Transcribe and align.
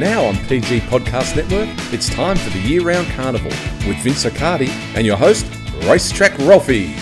Now 0.00 0.24
on 0.24 0.36
PG 0.46 0.80
Podcast 0.80 1.36
Network, 1.36 1.68
it's 1.92 2.08
time 2.08 2.34
for 2.34 2.48
the 2.48 2.58
year 2.60 2.80
round 2.80 3.06
carnival 3.08 3.50
with 3.86 3.98
Vince 3.98 4.24
Accardi 4.24 4.70
and 4.96 5.04
your 5.04 5.18
host, 5.18 5.44
Racetrack 5.82 6.38
Ralphie. 6.38 6.94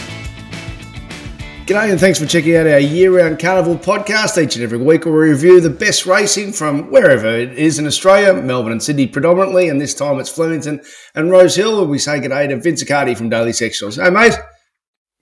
G'day 1.67 1.93
and 1.93 2.01
thanks 2.01 2.19
for 2.19 2.27
checking 2.27 2.57
out 2.57 2.67
our 2.67 2.81
year-round 2.81 3.39
carnival 3.39 3.77
podcast. 3.77 4.43
Each 4.43 4.57
and 4.57 4.65
every 4.65 4.79
week 4.79 5.05
we 5.05 5.13
review 5.13 5.61
the 5.61 5.71
best 5.71 6.07
racing 6.07 6.53
from 6.53 6.91
wherever 6.91 7.29
it 7.29 7.57
is 7.57 7.79
in 7.79 7.87
Australia, 7.87 8.35
Melbourne 8.35 8.73
and 8.73 8.83
Sydney 8.83 9.07
predominantly, 9.07 9.69
and 9.69 9.81
this 9.81 9.95
time 9.95 10.19
it's 10.19 10.29
Flemington 10.29 10.81
and 11.15 11.31
Rose 11.31 11.55
Hill. 11.55 11.81
And 11.81 11.89
we 11.89 12.01
say 12.01 12.19
g'day 12.19 12.49
to 12.49 12.57
Vince 12.57 12.83
Accardi 12.83 13.17
from 13.17 13.29
Daily 13.29 13.53
Sectionals. 13.53 14.03
Hey 14.03 14.11
mate. 14.11 14.35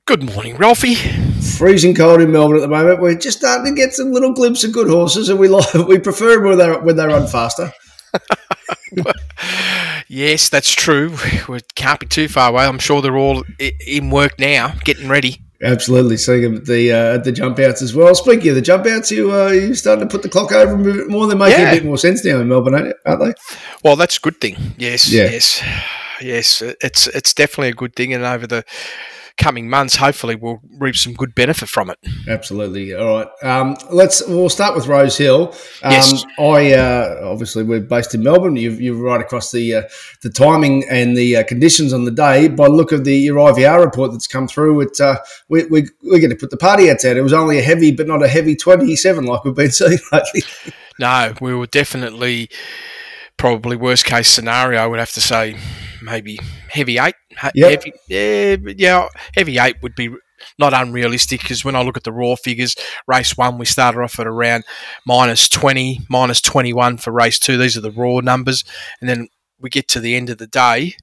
Good 0.06 0.22
morning, 0.34 0.56
Ralphie. 0.56 1.25
Freezing 1.54 1.94
cold 1.94 2.20
in 2.20 2.32
Melbourne 2.32 2.56
at 2.56 2.60
the 2.60 2.68
moment. 2.68 3.00
We're 3.00 3.14
just 3.14 3.38
starting 3.38 3.74
to 3.74 3.80
get 3.80 3.94
some 3.94 4.12
little 4.12 4.32
glimpses 4.32 4.64
of 4.64 4.72
good 4.72 4.88
horses, 4.88 5.28
and 5.28 5.38
we 5.38 5.48
like 5.48 5.72
we 5.88 5.98
prefer 5.98 6.34
them 6.34 6.44
when 6.44 6.58
they 6.58 6.70
when 6.72 6.96
they 6.96 7.06
run 7.06 7.26
faster. 7.26 7.72
yes, 10.08 10.48
that's 10.48 10.72
true. 10.72 11.16
We 11.48 11.60
can't 11.76 12.00
be 12.00 12.06
too 12.06 12.28
far 12.28 12.50
away. 12.50 12.64
I'm 12.64 12.78
sure 12.78 13.00
they're 13.00 13.16
all 13.16 13.44
in 13.58 14.10
work 14.10 14.38
now, 14.38 14.74
getting 14.84 15.08
ready. 15.08 15.40
Absolutely, 15.62 16.16
seeing 16.16 16.42
them 16.42 16.56
at 16.56 16.66
the 16.66 16.92
uh, 16.92 17.18
the 17.18 17.32
jump 17.32 17.58
outs 17.60 17.80
as 17.80 17.94
well. 17.94 18.14
Speaking 18.14 18.50
of 18.50 18.56
the 18.56 18.62
jump 18.62 18.86
outs, 18.86 19.10
you 19.10 19.32
uh, 19.32 19.48
you 19.48 19.74
starting 19.74 20.06
to 20.06 20.10
put 20.10 20.22
the 20.22 20.28
clock 20.28 20.52
over 20.52 20.74
and 20.74 20.82
move 20.82 20.96
it 20.96 21.08
more. 21.08 21.26
They're 21.26 21.36
making 21.36 21.60
yeah. 21.60 21.70
a 21.70 21.74
bit 21.76 21.84
more 21.84 21.96
sense 21.96 22.24
now 22.24 22.40
in 22.40 22.48
Melbourne, 22.48 22.74
aren't 22.74 23.20
they? 23.20 23.34
Well, 23.82 23.96
that's 23.96 24.18
a 24.18 24.20
good 24.20 24.40
thing. 24.40 24.56
Yes, 24.76 25.10
yeah. 25.10 25.30
yes, 25.30 25.62
yes. 26.20 26.62
It's 26.62 27.06
it's 27.06 27.32
definitely 27.32 27.68
a 27.68 27.74
good 27.74 27.94
thing, 27.94 28.12
and 28.12 28.24
over 28.24 28.46
the 28.46 28.64
coming 29.36 29.68
months, 29.68 29.96
hopefully, 29.96 30.34
we'll 30.34 30.60
reap 30.78 30.96
some 30.96 31.12
good 31.14 31.34
benefit 31.34 31.68
from 31.68 31.90
it. 31.90 31.98
Absolutely. 32.28 32.94
All 32.94 33.18
right. 33.18 33.28
Um, 33.42 33.76
let's. 33.90 34.26
We'll 34.26 34.48
start 34.48 34.74
with 34.74 34.86
Rose 34.86 35.16
Hill. 35.16 35.54
Um, 35.82 35.92
yes. 35.92 36.24
I 36.38 36.72
uh, 36.72 37.20
obviously 37.24 37.62
we're 37.62 37.80
based 37.80 38.14
in 38.14 38.22
Melbourne. 38.22 38.56
You're, 38.56 38.72
you're 38.72 38.96
right 38.96 39.20
across 39.20 39.52
the 39.52 39.74
uh, 39.74 39.82
the 40.22 40.30
timing 40.30 40.84
and 40.88 41.16
the 41.16 41.36
uh, 41.36 41.44
conditions 41.44 41.92
on 41.92 42.04
the 42.04 42.10
day. 42.10 42.48
By 42.48 42.66
look 42.66 42.92
of 42.92 43.04
the 43.04 43.16
your 43.16 43.36
IVR 43.36 43.84
report 43.84 44.12
that's 44.12 44.26
come 44.26 44.48
through, 44.48 44.80
it 44.80 45.00
uh, 45.00 45.18
we, 45.48 45.64
we 45.66 45.88
we're 46.02 46.20
going 46.20 46.30
to 46.30 46.36
put 46.36 46.50
the 46.50 46.56
party 46.56 46.90
outs 46.90 47.04
out. 47.04 47.16
It 47.16 47.22
was 47.22 47.32
only 47.32 47.58
a 47.58 47.62
heavy, 47.62 47.92
but 47.92 48.06
not 48.06 48.22
a 48.22 48.28
heavy 48.28 48.56
twenty 48.56 48.96
seven 48.96 49.24
like 49.24 49.44
we've 49.44 49.54
been 49.54 49.70
seeing 49.72 49.98
lately. 50.12 50.42
no, 50.98 51.34
we 51.40 51.54
were 51.54 51.66
definitely 51.66 52.50
probably 53.36 53.76
worst 53.76 54.04
case 54.04 54.28
scenario. 54.28 54.80
I 54.80 54.86
would 54.86 54.98
have 54.98 55.12
to 55.12 55.20
say 55.20 55.56
maybe 56.02 56.38
heavy 56.68 56.98
eight. 56.98 57.14
Yep. 57.54 57.70
Heavy, 57.70 57.92
yeah, 58.08 58.56
yeah, 58.76 59.08
heavy 59.34 59.58
eight 59.58 59.76
would 59.82 59.94
be 59.94 60.10
not 60.58 60.74
unrealistic 60.74 61.40
because 61.40 61.64
when 61.64 61.74
I 61.74 61.82
look 61.82 61.96
at 61.96 62.04
the 62.04 62.12
raw 62.12 62.36
figures, 62.36 62.76
race 63.06 63.36
one 63.36 63.58
we 63.58 63.66
started 63.66 64.00
off 64.00 64.20
at 64.20 64.26
around 64.26 64.64
minus 65.06 65.48
twenty, 65.48 66.00
minus 66.08 66.40
twenty 66.40 66.72
one 66.72 66.96
for 66.98 67.10
race 67.10 67.38
two. 67.38 67.56
These 67.56 67.76
are 67.76 67.80
the 67.80 67.90
raw 67.90 68.20
numbers, 68.20 68.64
and 69.00 69.08
then 69.08 69.28
we 69.60 69.70
get 69.70 69.88
to 69.88 70.00
the 70.00 70.14
end 70.14 70.30
of 70.30 70.38
the 70.38 70.46
day, 70.46 70.96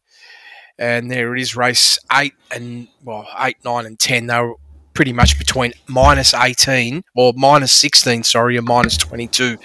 and 0.78 1.10
there 1.10 1.36
it 1.36 1.42
is, 1.42 1.56
race 1.56 1.98
eight 2.14 2.34
and 2.52 2.88
well, 3.04 3.28
eight, 3.40 3.58
nine, 3.66 3.86
and 3.86 4.00
ten. 4.00 4.28
They 4.28 4.40
were 4.40 4.56
pretty 4.94 5.14
much 5.14 5.40
between 5.40 5.74
minus 5.88 6.34
eighteen 6.36 7.04
or 7.16 7.34
minus 7.36 7.72
sixteen, 7.72 8.24
sorry, 8.24 8.58
and 8.58 8.68
minus 8.68 8.98
twenty 8.98 9.28
two. 9.28 9.58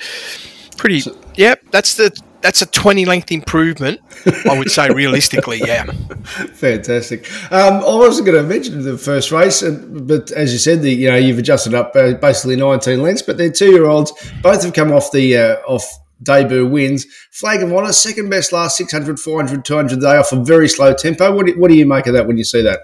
Pretty, 0.79 1.01
so, 1.01 1.19
yep. 1.35 1.61
That's 1.73 1.97
the 1.97 2.17
that's 2.41 2.63
a 2.63 2.67
20 2.67 3.05
length 3.05 3.33
improvement, 3.33 4.01
I 4.49 4.57
would 4.57 4.71
say 4.71 4.89
realistically, 4.91 5.59
yeah. 5.59 5.85
Fantastic. 6.55 7.31
Um, 7.53 7.75
I 7.75 7.95
wasn't 7.95 8.27
going 8.27 8.43
to 8.43 8.49
mention 8.49 8.83
the 8.83 8.99
first 8.99 9.33
race, 9.33 9.63
but 9.63 10.31
as 10.33 10.53
you 10.53 10.59
said, 10.59 10.83
the, 10.83 10.93
you 10.93 11.11
know 11.11 11.17
you've 11.17 11.39
adjusted 11.39 11.75
up 11.75 11.95
uh, 11.97 12.15
basically 12.15 12.57
19 12.57 13.03
lengths, 13.03 13.23
but 13.23 13.39
they're 13.39 13.51
two 13.51 13.71
year 13.71 13.87
olds. 13.87 14.13
Both 14.43 14.63
have 14.63 14.73
come 14.73 14.93
off 14.93 15.11
the 15.13 15.37
uh, 15.37 15.57
off 15.67 15.85
debut 16.23 16.67
wins. 16.67 17.07
Flag 17.33 17.63
of 17.63 17.73
Honour, 17.73 17.93
second 17.93 18.29
best 18.29 18.53
last 18.53 18.77
600, 18.77 19.19
400, 19.19 19.65
200 19.65 20.01
day 20.01 20.17
off 20.17 20.33
a 20.33 20.43
very 20.43 20.69
slow 20.69 20.95
tempo. 20.95 21.35
What 21.35 21.47
do, 21.47 21.59
what 21.59 21.69
do 21.69 21.77
you 21.77 21.87
make 21.87 22.07
of 22.07 22.15
that 22.15 22.27
when 22.27 22.39
you 22.39 22.45
see 22.45 22.63
that? 22.63 22.81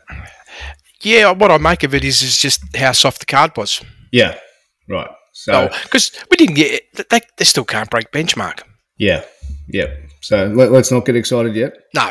Yeah, 1.03 1.32
what 1.32 1.50
I 1.50 1.59
make 1.59 1.82
of 1.82 1.94
it 1.94 2.04
is 2.04 2.22
is 2.22 2.38
just 2.38 2.76
how 2.76 2.93
soft 2.93 3.20
the 3.20 3.26
card 3.26 3.56
was. 3.56 3.82
Yeah, 4.10 4.38
right. 4.88 5.10
So 5.32 5.69
because 5.82 6.12
we 6.31 6.37
didn't 6.37 6.54
get 6.54 7.10
they, 7.10 7.20
they 7.37 7.44
still 7.44 7.64
can't 7.64 7.91
break 7.91 8.10
benchmark. 8.12 8.60
Yeah, 8.97 9.25
yeah. 9.69 9.86
So 10.20 10.47
let, 10.47 10.72
us 10.72 10.91
not 10.91 11.04
get 11.04 11.16
excited 11.16 11.54
yet. 11.54 11.75
No. 11.94 12.10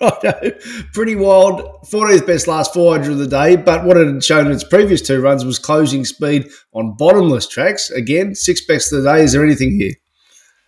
right. 0.00 0.54
Pretty 0.92 1.16
wild. 1.16 1.60
14th 1.84 2.26
best 2.26 2.48
last 2.48 2.72
400 2.72 3.12
of 3.12 3.18
the 3.18 3.26
day, 3.26 3.56
but 3.56 3.84
what 3.84 3.96
it 3.96 4.06
had 4.06 4.24
shown 4.24 4.46
in 4.46 4.52
its 4.52 4.64
previous 4.64 5.02
two 5.02 5.20
runs 5.20 5.44
was 5.44 5.58
closing 5.58 6.04
speed 6.04 6.48
on 6.72 6.96
bottomless 6.96 7.46
tracks. 7.46 7.90
Again, 7.90 8.34
six 8.34 8.64
best 8.64 8.92
of 8.92 9.02
the 9.02 9.12
day. 9.12 9.22
Is 9.22 9.32
there 9.32 9.44
anything 9.44 9.78
here? 9.78 9.94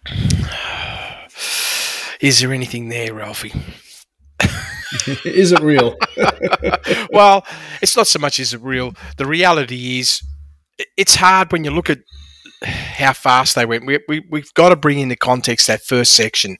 Is 2.21 2.41
there 2.41 2.53
anything 2.53 2.89
there, 2.89 3.13
Ralphie? 3.13 3.53
is 5.25 5.53
it 5.53 5.61
real? 5.61 5.97
well, 7.11 7.45
it's 7.83 7.97
not 7.97 8.07
so 8.07 8.19
much 8.19 8.41
is 8.41 8.55
it 8.55 8.63
real. 8.63 8.95
The 9.17 9.27
reality 9.27 9.99
is, 9.99 10.23
it's 10.97 11.17
hard 11.17 11.53
when 11.53 11.65
you 11.65 11.71
look 11.71 11.91
at 11.91 11.99
how 12.63 13.13
fast 13.13 13.55
they 13.55 13.67
went. 13.67 13.87
We, 13.87 13.99
we, 14.09 14.25
we've 14.31 14.53
got 14.55 14.71
to 14.71 14.77
bring 14.77 14.99
into 14.99 15.17
context 15.17 15.67
that 15.67 15.83
first 15.83 16.13
section. 16.13 16.57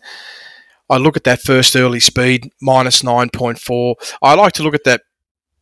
I 0.89 0.99
look 0.99 1.17
at 1.17 1.25
that 1.25 1.41
first 1.41 1.75
early 1.75 2.01
speed, 2.01 2.51
minus 2.61 3.03
9.4. 3.03 3.95
I 4.23 4.35
like 4.35 4.53
to 4.55 4.63
look 4.63 4.75
at 4.75 4.85
that 4.85 5.03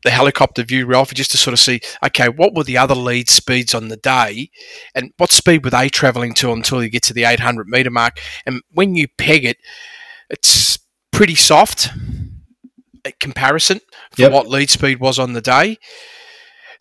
the 0.04 0.10
helicopter 0.10 0.62
view, 0.62 0.86
Ralph, 0.86 1.12
just 1.14 1.30
to 1.30 1.38
sort 1.38 1.54
of 1.54 1.58
see, 1.58 1.80
okay, 2.04 2.28
what 2.28 2.54
were 2.54 2.62
the 2.62 2.76
other 2.76 2.94
lead 2.94 3.30
speeds 3.30 3.74
on 3.74 3.88
the 3.88 3.96
day, 3.96 4.50
and 4.94 5.10
what 5.16 5.32
speed 5.32 5.64
were 5.64 5.70
they 5.70 5.88
travelling 5.88 6.34
to 6.34 6.52
until 6.52 6.82
you 6.82 6.90
get 6.90 7.02
to 7.04 7.14
the 7.14 7.24
800 7.24 7.66
metre 7.66 7.90
mark? 7.90 8.20
And 8.44 8.60
when 8.70 8.94
you 8.94 9.08
peg 9.16 9.46
it, 9.46 9.56
it's 10.28 10.78
pretty 11.10 11.34
soft 11.34 11.88
at 13.04 13.18
comparison 13.18 13.80
for 14.12 14.22
yep. 14.22 14.32
what 14.32 14.48
lead 14.48 14.70
speed 14.70 15.00
was 15.00 15.18
on 15.18 15.32
the 15.32 15.40
day. 15.40 15.78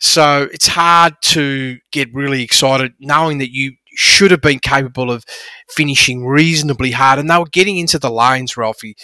So 0.04 0.48
it's 0.52 0.66
hard 0.66 1.14
to 1.22 1.78
get 1.90 2.12
really 2.12 2.42
excited 2.42 2.92
knowing 3.00 3.38
that 3.38 3.52
you 3.52 3.72
should 3.96 4.30
have 4.30 4.42
been 4.42 4.58
capable 4.58 5.10
of 5.10 5.24
finishing 5.70 6.26
reasonably 6.26 6.90
hard. 6.90 7.18
And 7.18 7.30
they 7.30 7.38
were 7.38 7.46
getting 7.46 7.78
into 7.78 7.98
the 7.98 8.10
lanes, 8.10 8.54
Ralphie, 8.54 8.96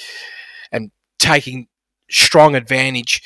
and 0.70 0.90
taking 1.18 1.68
strong 2.10 2.54
advantage. 2.54 3.22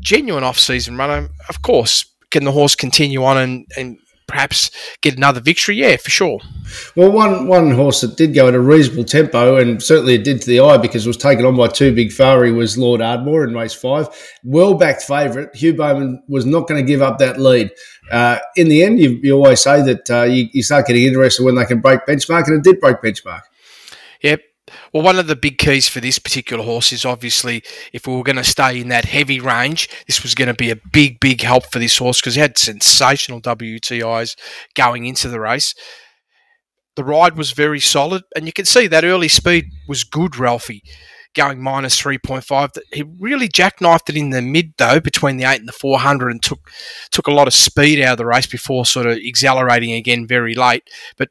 Genuine 0.00 0.44
off 0.44 0.58
season 0.58 0.98
runner, 0.98 1.14
um, 1.16 1.30
of 1.48 1.62
course. 1.62 2.04
Can 2.30 2.44
the 2.44 2.52
horse 2.52 2.74
continue 2.74 3.24
on 3.24 3.38
and, 3.38 3.66
and 3.76 3.98
perhaps 4.32 4.70
get 5.02 5.16
another 5.16 5.40
victory? 5.40 5.76
Yeah, 5.76 5.96
for 5.96 6.10
sure. 6.10 6.40
Well, 6.96 7.12
one 7.12 7.46
one 7.46 7.70
horse 7.70 8.00
that 8.00 8.16
did 8.16 8.34
go 8.34 8.48
at 8.48 8.54
a 8.54 8.60
reasonable 8.60 9.04
tempo, 9.04 9.56
and 9.56 9.82
certainly 9.82 10.14
it 10.14 10.24
did 10.24 10.40
to 10.42 10.46
the 10.48 10.60
eye 10.60 10.78
because 10.78 11.04
it 11.04 11.08
was 11.08 11.16
taken 11.18 11.44
on 11.44 11.56
by 11.56 11.68
two 11.68 11.94
big 11.94 12.08
Fari, 12.08 12.54
was 12.54 12.78
Lord 12.78 13.00
Ardmore 13.00 13.44
in 13.44 13.54
race 13.54 13.74
five. 13.74 14.08
Well 14.42 14.74
backed 14.74 15.02
favourite. 15.02 15.54
Hugh 15.54 15.74
Bowman 15.74 16.22
was 16.28 16.46
not 16.46 16.66
going 16.66 16.84
to 16.84 16.86
give 16.86 17.02
up 17.02 17.18
that 17.18 17.38
lead. 17.38 17.70
Uh, 18.10 18.38
in 18.56 18.68
the 18.68 18.82
end, 18.82 18.98
you, 18.98 19.20
you 19.22 19.34
always 19.34 19.60
say 19.60 19.82
that 19.82 20.10
uh, 20.10 20.22
you, 20.24 20.48
you 20.52 20.62
start 20.62 20.86
getting 20.86 21.04
interested 21.04 21.44
when 21.44 21.54
they 21.54 21.64
can 21.64 21.80
break 21.80 22.00
benchmark, 22.06 22.46
and 22.48 22.56
it 22.56 22.64
did 22.64 22.80
break 22.80 22.96
benchmark. 22.98 23.42
Yep, 24.22 24.40
well, 24.92 25.02
one 25.02 25.18
of 25.18 25.26
the 25.26 25.36
big 25.36 25.58
keys 25.58 25.88
for 25.88 26.00
this 26.00 26.18
particular 26.18 26.64
horse 26.64 26.92
is 26.92 27.04
obviously 27.04 27.62
if 27.92 28.06
we 28.06 28.14
were 28.14 28.22
going 28.22 28.36
to 28.36 28.44
stay 28.44 28.80
in 28.80 28.88
that 28.88 29.06
heavy 29.06 29.40
range, 29.40 29.88
this 30.06 30.22
was 30.22 30.34
going 30.34 30.48
to 30.48 30.54
be 30.54 30.70
a 30.70 30.76
big, 30.92 31.18
big 31.20 31.40
help 31.40 31.66
for 31.72 31.78
this 31.78 31.98
horse 31.98 32.20
because 32.20 32.36
he 32.36 32.40
had 32.40 32.58
sensational 32.58 33.40
WTIs 33.40 34.36
going 34.74 35.04
into 35.04 35.28
the 35.28 35.40
race. 35.40 35.74
The 36.94 37.04
ride 37.04 37.36
was 37.36 37.52
very 37.52 37.80
solid, 37.80 38.22
and 38.36 38.46
you 38.46 38.52
can 38.52 38.66
see 38.66 38.86
that 38.86 39.04
early 39.04 39.28
speed 39.28 39.64
was 39.88 40.04
good, 40.04 40.36
Ralphie, 40.36 40.82
going 41.34 41.60
minus 41.60 41.98
3.5. 42.00 42.78
He 42.92 43.02
really 43.18 43.48
jackknifed 43.48 44.10
it 44.10 44.16
in 44.16 44.28
the 44.28 44.42
mid, 44.42 44.74
though, 44.76 45.00
between 45.00 45.38
the 45.38 45.44
8 45.44 45.60
and 45.60 45.68
the 45.68 45.72
400 45.72 46.28
and 46.28 46.42
took, 46.42 46.70
took 47.10 47.26
a 47.26 47.32
lot 47.32 47.48
of 47.48 47.54
speed 47.54 48.00
out 48.02 48.12
of 48.12 48.18
the 48.18 48.26
race 48.26 48.46
before 48.46 48.84
sort 48.84 49.06
of 49.06 49.16
accelerating 49.16 49.92
again 49.92 50.26
very 50.26 50.54
late. 50.54 50.84
But 51.16 51.30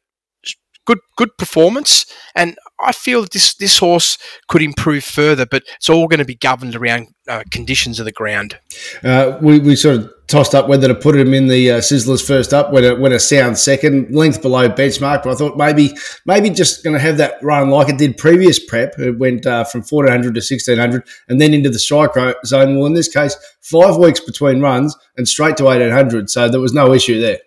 good 0.86 1.00
good 1.16 1.38
performance, 1.38 2.06
and 2.36 2.58
I 2.84 2.92
feel 2.92 3.22
that 3.22 3.32
this 3.32 3.54
this 3.56 3.78
horse 3.78 4.18
could 4.48 4.62
improve 4.62 5.04
further, 5.04 5.46
but 5.46 5.64
it's 5.76 5.90
all 5.90 6.08
going 6.08 6.20
to 6.20 6.26
be 6.26 6.36
governed 6.36 6.76
around 6.76 7.08
uh, 7.28 7.44
conditions 7.52 8.00
of 8.00 8.06
the 8.06 8.12
ground. 8.12 8.58
Uh, 9.04 9.38
we, 9.42 9.60
we 9.60 9.76
sort 9.76 9.98
of 9.98 10.12
tossed 10.28 10.56
up 10.56 10.70
whether 10.70 10.88
to 10.88 10.96
put 10.96 11.16
him 11.16 11.34
in 11.34 11.48
the 11.48 11.72
uh, 11.72 11.78
Sizzlers 11.80 12.26
first 12.26 12.54
up 12.54 12.72
when 12.72 12.84
it 12.84 13.00
when 13.00 13.12
a 13.12 13.20
sound 13.20 13.58
second 13.58 14.16
length 14.16 14.42
below 14.42 14.70
benchmark. 14.70 15.24
But 15.24 15.32
I 15.32 15.36
thought 15.36 15.58
maybe 15.58 15.94
maybe 16.26 16.50
just 16.50 16.84
going 16.84 16.96
to 16.96 17.00
have 17.00 17.18
that 17.18 17.36
run 17.44 17.70
like 17.70 17.90
it 17.90 17.98
did 17.98 18.18
previous 18.18 18.58
prep. 18.64 18.98
It 18.98 19.20
went 19.20 19.46
uh, 19.46 19.64
from 19.64 19.84
fourteen 19.84 20.12
hundred 20.12 20.36
to 20.36 20.42
sixteen 20.42 20.78
hundred, 20.78 21.04
and 21.28 21.40
then 21.40 21.54
into 21.54 21.70
the 21.70 21.80
strike 21.80 22.14
zone. 22.46 22.78
Well, 22.78 22.88
in 22.88 22.94
this 22.94 23.14
case, 23.14 23.36
five 23.62 23.98
weeks 23.98 24.20
between 24.20 24.62
runs 24.62 24.96
and 25.18 25.28
straight 25.28 25.58
to 25.58 25.70
eighteen 25.70 25.92
hundred, 25.92 26.30
so 26.30 26.50
there 26.50 26.62
was 26.62 26.74
no 26.74 26.94
issue 26.94 27.20
there. 27.22 27.40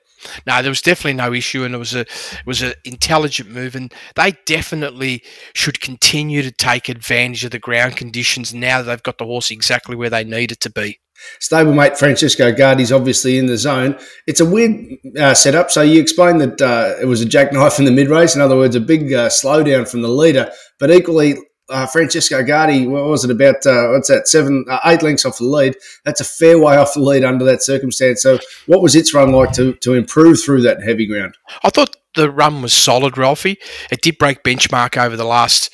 No, 0.47 0.63
there 0.63 0.71
was 0.71 0.83
definitely 0.83 1.15
no 1.15 1.33
issue, 1.33 1.65
and 1.65 1.75
it 1.75 1.79
was 1.79 1.95
a 1.95 2.01
it 2.01 2.47
was 2.47 2.63
an 2.63 2.75
intelligent 2.85 3.51
move, 3.51 3.75
and 3.75 3.93
they 4.17 4.35
definitely 4.47 5.23
should 5.55 5.81
continue 5.81 6.43
to 6.43 6.51
take 6.51 6.89
advantage 6.89 7.45
of 7.45 7.51
the 7.51 7.59
ground 7.59 7.97
conditions 7.97 8.55
now 8.55 8.79
that 8.79 8.85
they've 8.85 9.03
got 9.03 9.19
the 9.19 9.25
horse 9.25 9.51
exactly 9.51 9.97
where 9.97 10.11
they 10.11 10.25
need 10.25 10.53
it 10.53 10.61
to 10.61 10.71
be. 10.71 10.99
Stablemate 11.41 11.97
Francesco 11.97 12.53
Guardi's 12.53 12.93
obviously 12.93 13.39
in 13.39 13.47
the 13.47 13.57
zone. 13.57 13.97
It's 14.27 14.41
a 14.41 14.45
weird 14.45 14.99
uh, 15.19 15.35
setup. 15.35 15.71
So 15.71 15.83
you 15.83 16.01
explained 16.01 16.41
that 16.41 16.61
uh, 16.61 16.95
it 17.01 17.07
was 17.07 17.21
a 17.21 17.27
jackknife 17.27 17.79
in 17.79 17.85
the 17.85 17.93
mid 17.93 18.09
race. 18.09 18.35
In 18.35 18.41
other 18.41 18.57
words, 18.57 18.77
a 18.77 18.81
big 18.81 19.13
uh, 19.13 19.29
slowdown 19.29 19.89
from 19.89 20.03
the 20.03 20.09
leader. 20.09 20.51
But 20.79 20.91
equally, 20.91 21.37
uh, 21.69 21.87
Francesco 21.87 22.43
Guardi, 22.43 22.89
what 22.89 23.05
was 23.05 23.25
it 23.25 23.31
about? 23.31 23.67
Uh, 23.67 23.89
what's 23.89 24.09
that? 24.09 24.29
Seven, 24.29 24.65
uh, 24.69 24.81
eight 24.87 25.03
lengths 25.03 25.25
off 25.25 25.39
the 25.39 25.45
lead. 25.45 25.77
That's 26.05 26.21
a 26.21 26.25
fair 26.25 26.59
way 26.59 26.77
off 26.77 26.95
the 26.95 27.01
lead 27.01 27.25
under 27.25 27.45
that 27.47 27.63
circumstance. 27.63 28.23
So, 28.23 28.39
what 28.67 28.83
was 28.83 28.95
its 28.95 29.15
run 29.15 29.33
like 29.33 29.53
to 29.53 29.75
to 29.75 29.95
improve 29.95 30.43
through 30.43 30.63
that 30.63 30.83
heavy 30.83 31.07
ground? 31.07 31.37
I 31.63 31.71
thought 31.71 31.97
the 32.15 32.31
run 32.31 32.63
was 32.63 32.73
solid, 32.73 33.17
Ralphie. 33.17 33.59
It 33.91 34.03
did 34.03 34.19
break 34.19 34.43
benchmark 34.43 34.97
over 35.03 35.17
the 35.17 35.25
last 35.25 35.73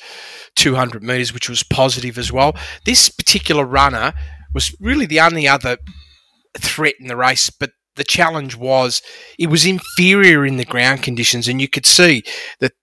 200 0.55 1.03
metres, 1.03 1.33
which 1.33 1.49
was 1.49 1.63
positive 1.63 2.17
as 2.17 2.31
well. 2.31 2.55
This 2.85 3.09
particular 3.09 3.65
runner 3.65 4.13
was 4.53 4.75
really 4.79 5.05
the 5.05 5.19
only 5.19 5.47
other 5.47 5.77
threat 6.57 6.95
in 6.99 7.07
the 7.07 7.15
race, 7.15 7.49
but 7.49 7.71
the 7.95 8.03
challenge 8.03 8.55
was 8.55 9.01
it 9.37 9.47
was 9.47 9.65
inferior 9.65 10.45
in 10.45 10.57
the 10.57 10.65
ground 10.65 11.03
conditions, 11.03 11.47
and 11.47 11.61
you 11.61 11.67
could 11.67 11.85
see 11.85 12.23
that 12.59 12.73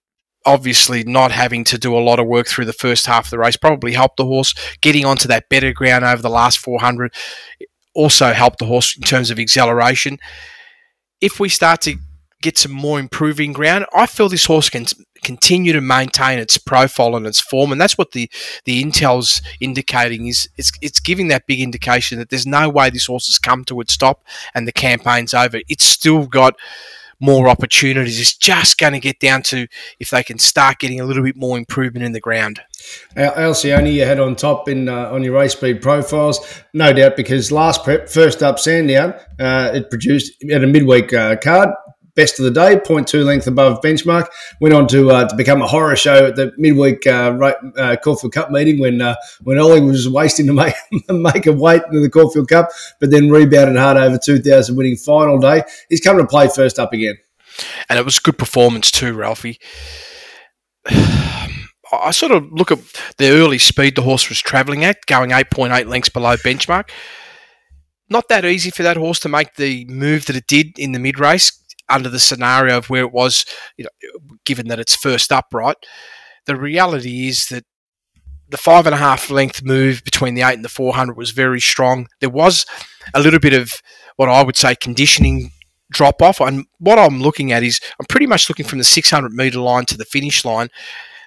obviously 0.44 1.04
not 1.04 1.30
having 1.30 1.64
to 1.64 1.78
do 1.78 1.96
a 1.96 2.00
lot 2.00 2.18
of 2.18 2.26
work 2.26 2.46
through 2.46 2.64
the 2.64 2.72
first 2.72 3.06
half 3.06 3.26
of 3.26 3.30
the 3.30 3.38
race 3.38 3.56
probably 3.56 3.92
helped 3.92 4.16
the 4.16 4.24
horse. 4.24 4.54
Getting 4.80 5.04
onto 5.04 5.28
that 5.28 5.48
better 5.48 5.72
ground 5.72 6.04
over 6.04 6.22
the 6.22 6.30
last 6.30 6.58
400 6.58 7.12
also 7.94 8.32
helped 8.32 8.58
the 8.58 8.66
horse 8.66 8.96
in 8.96 9.02
terms 9.02 9.30
of 9.30 9.38
acceleration. 9.38 10.18
If 11.20 11.40
we 11.40 11.48
start 11.48 11.80
to 11.82 11.96
get 12.40 12.56
some 12.56 12.70
more 12.70 13.00
improving 13.00 13.52
ground 13.52 13.84
i 13.96 14.06
feel 14.06 14.28
this 14.28 14.44
horse 14.44 14.70
can 14.70 14.86
continue 15.22 15.72
to 15.72 15.80
maintain 15.80 16.38
its 16.38 16.58
profile 16.58 17.16
and 17.16 17.26
its 17.26 17.40
form 17.40 17.72
and 17.72 17.80
that's 17.80 17.98
what 17.98 18.12
the 18.12 18.30
the 18.64 18.82
intel's 18.82 19.42
indicating 19.60 20.26
is. 20.26 20.48
It's, 20.56 20.72
it's 20.80 21.00
giving 21.00 21.28
that 21.28 21.46
big 21.46 21.60
indication 21.60 22.18
that 22.18 22.30
there's 22.30 22.46
no 22.46 22.68
way 22.68 22.90
this 22.90 23.06
horse 23.06 23.26
has 23.26 23.38
come 23.38 23.64
to 23.64 23.80
its 23.80 23.92
stop 23.92 24.24
and 24.54 24.66
the 24.66 24.72
campaign's 24.72 25.34
over. 25.34 25.60
It's 25.68 25.84
still 25.84 26.26
got 26.26 26.54
more 27.20 27.48
opportunities. 27.48 28.20
It's 28.20 28.36
just 28.36 28.78
going 28.78 28.92
to 28.92 29.00
get 29.00 29.18
down 29.20 29.42
to 29.44 29.66
if 29.98 30.10
they 30.10 30.22
can 30.22 30.38
start 30.38 30.78
getting 30.78 31.00
a 31.00 31.04
little 31.04 31.22
bit 31.22 31.36
more 31.36 31.58
improvement 31.58 32.04
in 32.04 32.12
the 32.12 32.20
ground. 32.20 32.60
Alcione, 33.16 33.92
you 33.92 34.04
had 34.04 34.20
on 34.20 34.36
top 34.36 34.68
in 34.68 34.88
uh, 34.88 35.10
on 35.10 35.22
your 35.24 35.34
race 35.34 35.52
speed 35.52 35.82
profiles, 35.82 36.62
no 36.72 36.92
doubt, 36.92 37.16
because 37.16 37.50
last 37.50 37.84
prep, 37.84 38.08
first 38.08 38.42
up 38.42 38.58
Sandown, 38.58 39.14
uh, 39.38 39.70
it 39.74 39.90
produced 39.90 40.42
at 40.52 40.62
a 40.62 40.66
midweek 40.66 41.12
uh, 41.12 41.36
card, 41.36 41.70
best 42.18 42.40
of 42.40 42.44
the 42.44 42.50
day, 42.50 42.74
0.2 42.74 43.24
length 43.24 43.46
above 43.46 43.80
benchmark. 43.80 44.28
Went 44.60 44.74
on 44.74 44.88
to 44.88 45.10
uh, 45.10 45.28
to 45.28 45.36
become 45.36 45.62
a 45.62 45.66
horror 45.66 45.94
show 45.94 46.26
at 46.26 46.36
the 46.36 46.52
midweek 46.58 47.06
uh, 47.06 47.54
uh, 47.78 47.96
Caulfield 48.02 48.32
Cup 48.32 48.50
meeting 48.50 48.80
when 48.80 49.00
uh, 49.00 49.14
when 49.44 49.58
Ollie 49.58 49.80
was 49.80 50.08
wasting 50.08 50.48
to 50.48 50.52
make 50.64 50.74
make 51.08 51.46
a 51.46 51.52
weight 51.52 51.82
in 51.90 52.02
the 52.02 52.10
Caulfield 52.10 52.48
Cup, 52.48 52.70
but 53.00 53.10
then 53.10 53.30
rebounded 53.30 53.76
hard 53.76 53.96
over 53.96 54.18
2,000, 54.18 54.76
winning 54.76 54.96
final 54.96 55.38
day. 55.38 55.62
He's 55.88 56.00
come 56.00 56.18
to 56.18 56.26
play 56.26 56.48
first 56.54 56.78
up 56.80 56.92
again, 56.92 57.16
and 57.88 57.98
it 57.98 58.04
was 58.04 58.18
a 58.18 58.20
good 58.20 58.36
performance 58.36 58.90
too, 58.90 59.14
Ralphie. 59.14 59.58
I 61.90 62.10
sort 62.10 62.32
of 62.32 62.52
look 62.52 62.70
at 62.70 62.80
the 63.16 63.30
early 63.30 63.56
speed 63.56 63.94
the 63.96 64.02
horse 64.02 64.28
was 64.28 64.40
travelling 64.40 64.84
at, 64.84 65.06
going 65.06 65.30
8.8 65.30 65.86
lengths 65.86 66.10
below 66.10 66.36
benchmark. 66.36 66.90
Not 68.10 68.28
that 68.28 68.44
easy 68.44 68.70
for 68.70 68.82
that 68.82 68.98
horse 68.98 69.18
to 69.20 69.28
make 69.30 69.54
the 69.54 69.86
move 69.86 70.26
that 70.26 70.36
it 70.36 70.46
did 70.46 70.78
in 70.78 70.92
the 70.92 70.98
mid 70.98 71.18
race 71.18 71.58
under 71.88 72.08
the 72.08 72.18
scenario 72.18 72.78
of 72.78 72.90
where 72.90 73.02
it 73.02 73.12
was, 73.12 73.44
you 73.76 73.84
know, 73.84 74.30
given 74.44 74.68
that 74.68 74.80
it's 74.80 74.96
first 74.96 75.32
upright. 75.32 75.76
The 76.46 76.56
reality 76.56 77.28
is 77.28 77.48
that 77.48 77.64
the 78.48 78.56
five 78.56 78.86
and 78.86 78.94
a 78.94 78.98
half 78.98 79.30
length 79.30 79.62
move 79.62 80.02
between 80.04 80.34
the 80.34 80.42
eight 80.42 80.54
and 80.54 80.64
the 80.64 80.70
400 80.70 81.16
was 81.16 81.30
very 81.30 81.60
strong. 81.60 82.08
There 82.20 82.30
was 82.30 82.64
a 83.14 83.20
little 83.20 83.40
bit 83.40 83.52
of 83.52 83.82
what 84.16 84.28
I 84.28 84.42
would 84.42 84.56
say 84.56 84.74
conditioning 84.74 85.52
drop 85.90 86.22
off. 86.22 86.40
And 86.40 86.66
what 86.78 86.98
I'm 86.98 87.20
looking 87.20 87.52
at 87.52 87.62
is 87.62 87.80
I'm 87.98 88.06
pretty 88.06 88.26
much 88.26 88.48
looking 88.48 88.66
from 88.66 88.78
the 88.78 88.84
600 88.84 89.32
meter 89.32 89.60
line 89.60 89.86
to 89.86 89.96
the 89.96 90.04
finish 90.04 90.44
line. 90.44 90.68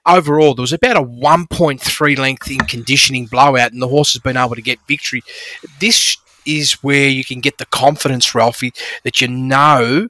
Overall, 0.06 0.56
there 0.56 0.63
was 0.63 0.74
about 0.74 0.98
a 0.98 1.04
1.3 1.04 2.18
length 2.18 2.50
in 2.50 2.58
conditioning 2.60 3.28
blowout, 3.28 3.72
and 3.72 3.81
the 3.81 3.88
horse 3.88 4.13
has 4.13 4.22
been 4.22 4.38
able 4.38 4.56
to 4.56 4.62
get 4.62 4.80
victory. 4.88 5.22
This 5.80 6.18
is 6.46 6.74
where 6.84 7.08
you 7.08 7.24
can 7.24 7.40
get 7.40 7.60
the 7.60 7.68
confidence, 7.68 8.34
Ralphie, 8.34 8.74
that 9.04 9.22
you 9.22 9.28
know 9.28 10.08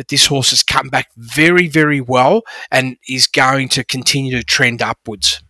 that 0.00 0.08
this 0.08 0.24
horse 0.24 0.48
has 0.48 0.62
come 0.62 0.88
back 0.88 1.08
very, 1.18 1.68
very 1.68 2.00
well 2.00 2.40
and 2.70 2.96
is 3.06 3.26
going 3.26 3.68
to 3.68 3.84
continue 3.84 4.34
to 4.34 4.42
trend 4.42 4.80
upwards. 4.80 5.42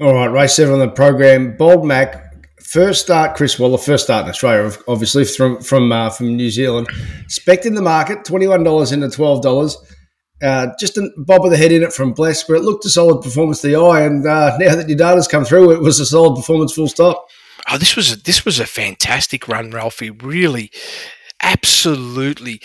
All 0.00 0.14
right, 0.14 0.28
race 0.28 0.54
seven 0.54 0.74
on 0.74 0.78
the 0.78 0.88
program. 0.88 1.56
Bold 1.56 1.84
Mac, 1.84 2.32
first 2.62 3.02
start, 3.02 3.36
Chris 3.36 3.58
Waller, 3.58 3.78
first 3.78 4.04
start 4.04 4.24
in 4.24 4.30
Australia, 4.30 4.70
obviously 4.86 5.24
from 5.24 5.60
from 5.60 5.90
uh, 5.90 6.10
from 6.10 6.36
New 6.36 6.48
Zealand. 6.48 6.86
Spec 7.26 7.66
in 7.66 7.74
the 7.74 7.82
market, 7.82 8.24
twenty 8.24 8.46
one 8.46 8.62
dollars 8.62 8.92
into 8.92 9.10
twelve 9.10 9.42
dollars. 9.42 9.76
Uh, 10.40 10.68
just 10.78 10.96
a 10.96 11.10
bob 11.16 11.44
of 11.44 11.50
the 11.50 11.56
head 11.56 11.72
in 11.72 11.82
it 11.82 11.92
from 11.92 12.12
Bless, 12.12 12.44
but 12.44 12.54
it 12.54 12.62
looked 12.62 12.84
a 12.84 12.88
solid 12.88 13.20
performance 13.20 13.62
to 13.62 13.66
the 13.66 13.74
eye. 13.74 14.02
And 14.02 14.24
uh, 14.24 14.56
now 14.60 14.76
that 14.76 14.88
your 14.88 14.98
data's 14.98 15.26
come 15.26 15.44
through, 15.44 15.72
it 15.72 15.80
was 15.80 15.98
a 15.98 16.06
solid 16.06 16.36
performance, 16.36 16.72
full 16.72 16.86
stop. 16.86 17.26
Oh, 17.68 17.78
this 17.78 17.96
was 17.96 18.12
a, 18.12 18.16
this 18.16 18.44
was 18.44 18.60
a 18.60 18.66
fantastic 18.66 19.48
run, 19.48 19.72
Ralphie. 19.72 20.10
Really, 20.10 20.70
absolutely 21.42 22.62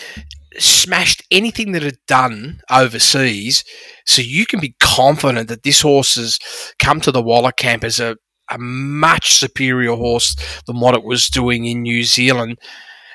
smashed 0.60 1.24
anything 1.32 1.72
that 1.72 1.84
had 1.84 1.98
done 2.08 2.62
overseas. 2.70 3.64
So 4.06 4.22
you 4.22 4.46
can 4.46 4.60
be 4.60 4.76
confident 4.80 5.50
that 5.50 5.64
this 5.64 5.82
horse 5.82 6.16
has 6.16 6.40
come 6.80 7.02
to 7.02 7.12
the 7.12 7.22
Waller 7.22 7.52
camp 7.52 7.84
as 7.84 8.00
a, 8.00 8.18
a 8.50 8.58
much 8.58 9.34
superior 9.34 9.96
horse 9.96 10.36
than 10.66 10.80
what 10.80 10.96
it 10.96 11.04
was 11.04 11.28
doing 11.28 11.66
in 11.66 11.82
New 11.82 12.04
Zealand. 12.04 12.58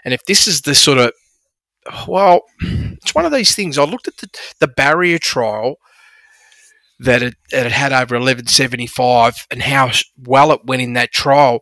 And 0.04 0.14
if 0.14 0.24
this 0.26 0.46
is 0.46 0.62
the 0.62 0.74
sort 0.74 0.98
of, 0.98 1.12
well, 2.06 2.42
it's 2.60 3.14
one 3.14 3.24
of 3.24 3.32
these 3.32 3.54
things. 3.54 3.78
I 3.78 3.84
looked 3.84 4.08
at 4.08 4.18
the, 4.18 4.28
the 4.60 4.68
barrier 4.68 5.18
trial 5.18 5.76
that 7.00 7.22
it, 7.22 7.34
it 7.50 7.72
had 7.72 7.92
over 7.92 8.14
1175 8.14 9.46
and 9.50 9.62
how 9.62 9.90
well 10.16 10.52
it 10.52 10.64
went 10.64 10.82
in 10.82 10.92
that 10.92 11.10
trial 11.10 11.60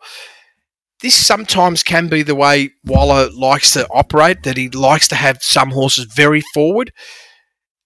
this 1.03 1.15
sometimes 1.15 1.83
can 1.83 2.09
be 2.09 2.23
the 2.23 2.35
way 2.35 2.71
Waller 2.85 3.31
likes 3.31 3.73
to 3.73 3.87
operate, 3.89 4.43
that 4.43 4.57
he 4.57 4.69
likes 4.69 5.09
to 5.09 5.15
have 5.15 5.39
some 5.43 5.71
horses 5.71 6.05
very 6.07 6.43
forward 6.55 6.93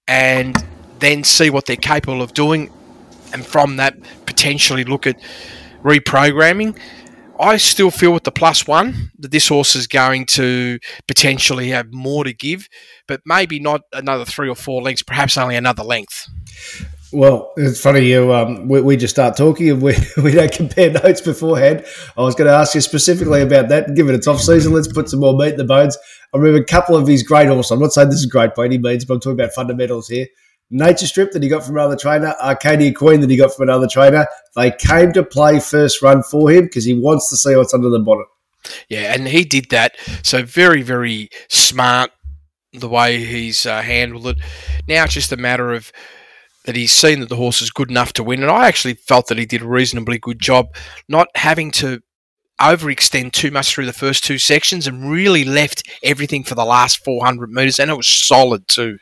and 0.08 0.56
then 0.98 1.24
see 1.24 1.50
what 1.50 1.66
they're 1.66 1.76
capable 1.76 2.22
of 2.22 2.34
doing, 2.34 2.70
and 3.32 3.44
from 3.44 3.76
that, 3.76 3.96
potentially 4.26 4.84
look 4.84 5.06
at 5.06 5.16
reprogramming. 5.82 6.78
I 7.38 7.56
still 7.56 7.90
feel 7.90 8.12
with 8.12 8.24
the 8.24 8.30
plus 8.30 8.66
one 8.66 9.10
that 9.18 9.32
this 9.32 9.48
horse 9.48 9.74
is 9.74 9.86
going 9.86 10.26
to 10.26 10.78
potentially 11.08 11.70
have 11.70 11.92
more 11.92 12.22
to 12.24 12.32
give, 12.32 12.68
but 13.08 13.22
maybe 13.26 13.58
not 13.58 13.82
another 13.92 14.24
three 14.24 14.48
or 14.48 14.54
four 14.54 14.82
lengths, 14.82 15.02
perhaps 15.02 15.36
only 15.36 15.56
another 15.56 15.82
length. 15.82 16.28
Well, 17.14 17.52
it's 17.56 17.80
funny 17.80 18.00
you. 18.00 18.34
Um, 18.34 18.66
we, 18.66 18.80
we, 18.80 18.96
just 18.96 19.14
start 19.14 19.36
talking 19.36 19.70
and 19.70 19.80
we, 19.80 19.94
we 20.22 20.32
don't 20.32 20.50
compare 20.50 20.90
notes 20.90 21.20
beforehand. 21.20 21.84
I 22.16 22.22
was 22.22 22.34
going 22.34 22.48
to 22.48 22.54
ask 22.54 22.74
you 22.74 22.80
specifically 22.80 23.40
about 23.40 23.68
that. 23.68 23.94
Given 23.94 24.16
it's 24.16 24.26
off 24.26 24.40
season, 24.40 24.72
let's 24.72 24.92
put 24.92 25.08
some 25.08 25.20
more 25.20 25.32
meat 25.32 25.52
in 25.52 25.56
the 25.58 25.64
bones. 25.64 25.96
I 26.34 26.38
remember 26.38 26.60
a 26.60 26.64
couple 26.64 26.96
of 26.96 27.06
his 27.06 27.22
great 27.22 27.46
horses. 27.46 27.70
I'm 27.70 27.78
not 27.78 27.92
saying 27.92 28.10
this 28.10 28.18
is 28.18 28.26
great 28.26 28.56
by 28.56 28.64
any 28.64 28.78
means, 28.78 29.04
but 29.04 29.14
I'm 29.14 29.20
talking 29.20 29.38
about 29.38 29.52
fundamentals 29.52 30.08
here. 30.08 30.26
Nature 30.72 31.06
Strip 31.06 31.30
that 31.30 31.42
he 31.44 31.48
got 31.48 31.62
from 31.62 31.76
another 31.76 31.94
trainer, 31.94 32.34
Arcadia 32.42 32.92
Queen 32.92 33.20
that 33.20 33.30
he 33.30 33.36
got 33.36 33.54
from 33.54 33.68
another 33.68 33.86
trainer. 33.86 34.26
They 34.56 34.72
came 34.72 35.12
to 35.12 35.22
play 35.22 35.60
first 35.60 36.02
run 36.02 36.24
for 36.24 36.50
him 36.50 36.64
because 36.64 36.84
he 36.84 36.94
wants 36.94 37.30
to 37.30 37.36
see 37.36 37.54
what's 37.54 37.72
under 37.72 37.90
the 37.90 38.00
bonnet. 38.00 38.26
Yeah, 38.88 39.14
and 39.14 39.28
he 39.28 39.44
did 39.44 39.70
that. 39.70 39.94
So 40.24 40.42
very, 40.42 40.82
very 40.82 41.28
smart 41.48 42.10
the 42.72 42.88
way 42.88 43.24
he's 43.24 43.66
uh, 43.66 43.82
handled 43.82 44.26
it. 44.26 44.38
Now 44.88 45.04
it's 45.04 45.14
just 45.14 45.30
a 45.30 45.36
matter 45.36 45.72
of 45.72 45.92
that 46.64 46.76
he's 46.76 46.92
seen 46.92 47.20
that 47.20 47.28
the 47.28 47.36
horse 47.36 47.60
is 47.62 47.70
good 47.70 47.90
enough 47.90 48.12
to 48.14 48.24
win. 48.24 48.42
And 48.42 48.50
I 48.50 48.66
actually 48.66 48.94
felt 48.94 49.28
that 49.28 49.38
he 49.38 49.46
did 49.46 49.62
a 49.62 49.68
reasonably 49.68 50.18
good 50.18 50.40
job 50.40 50.74
not 51.08 51.28
having 51.34 51.70
to 51.72 52.00
overextend 52.60 53.32
too 53.32 53.50
much 53.50 53.72
through 53.72 53.86
the 53.86 53.92
first 53.92 54.24
two 54.24 54.38
sections 54.38 54.86
and 54.86 55.10
really 55.10 55.44
left 55.44 55.88
everything 56.02 56.44
for 56.44 56.54
the 56.54 56.64
last 56.64 57.04
400 57.04 57.50
metres. 57.50 57.78
And 57.78 57.90
it 57.90 57.96
was 57.96 58.08
solid 58.08 58.66
too. 58.68 58.98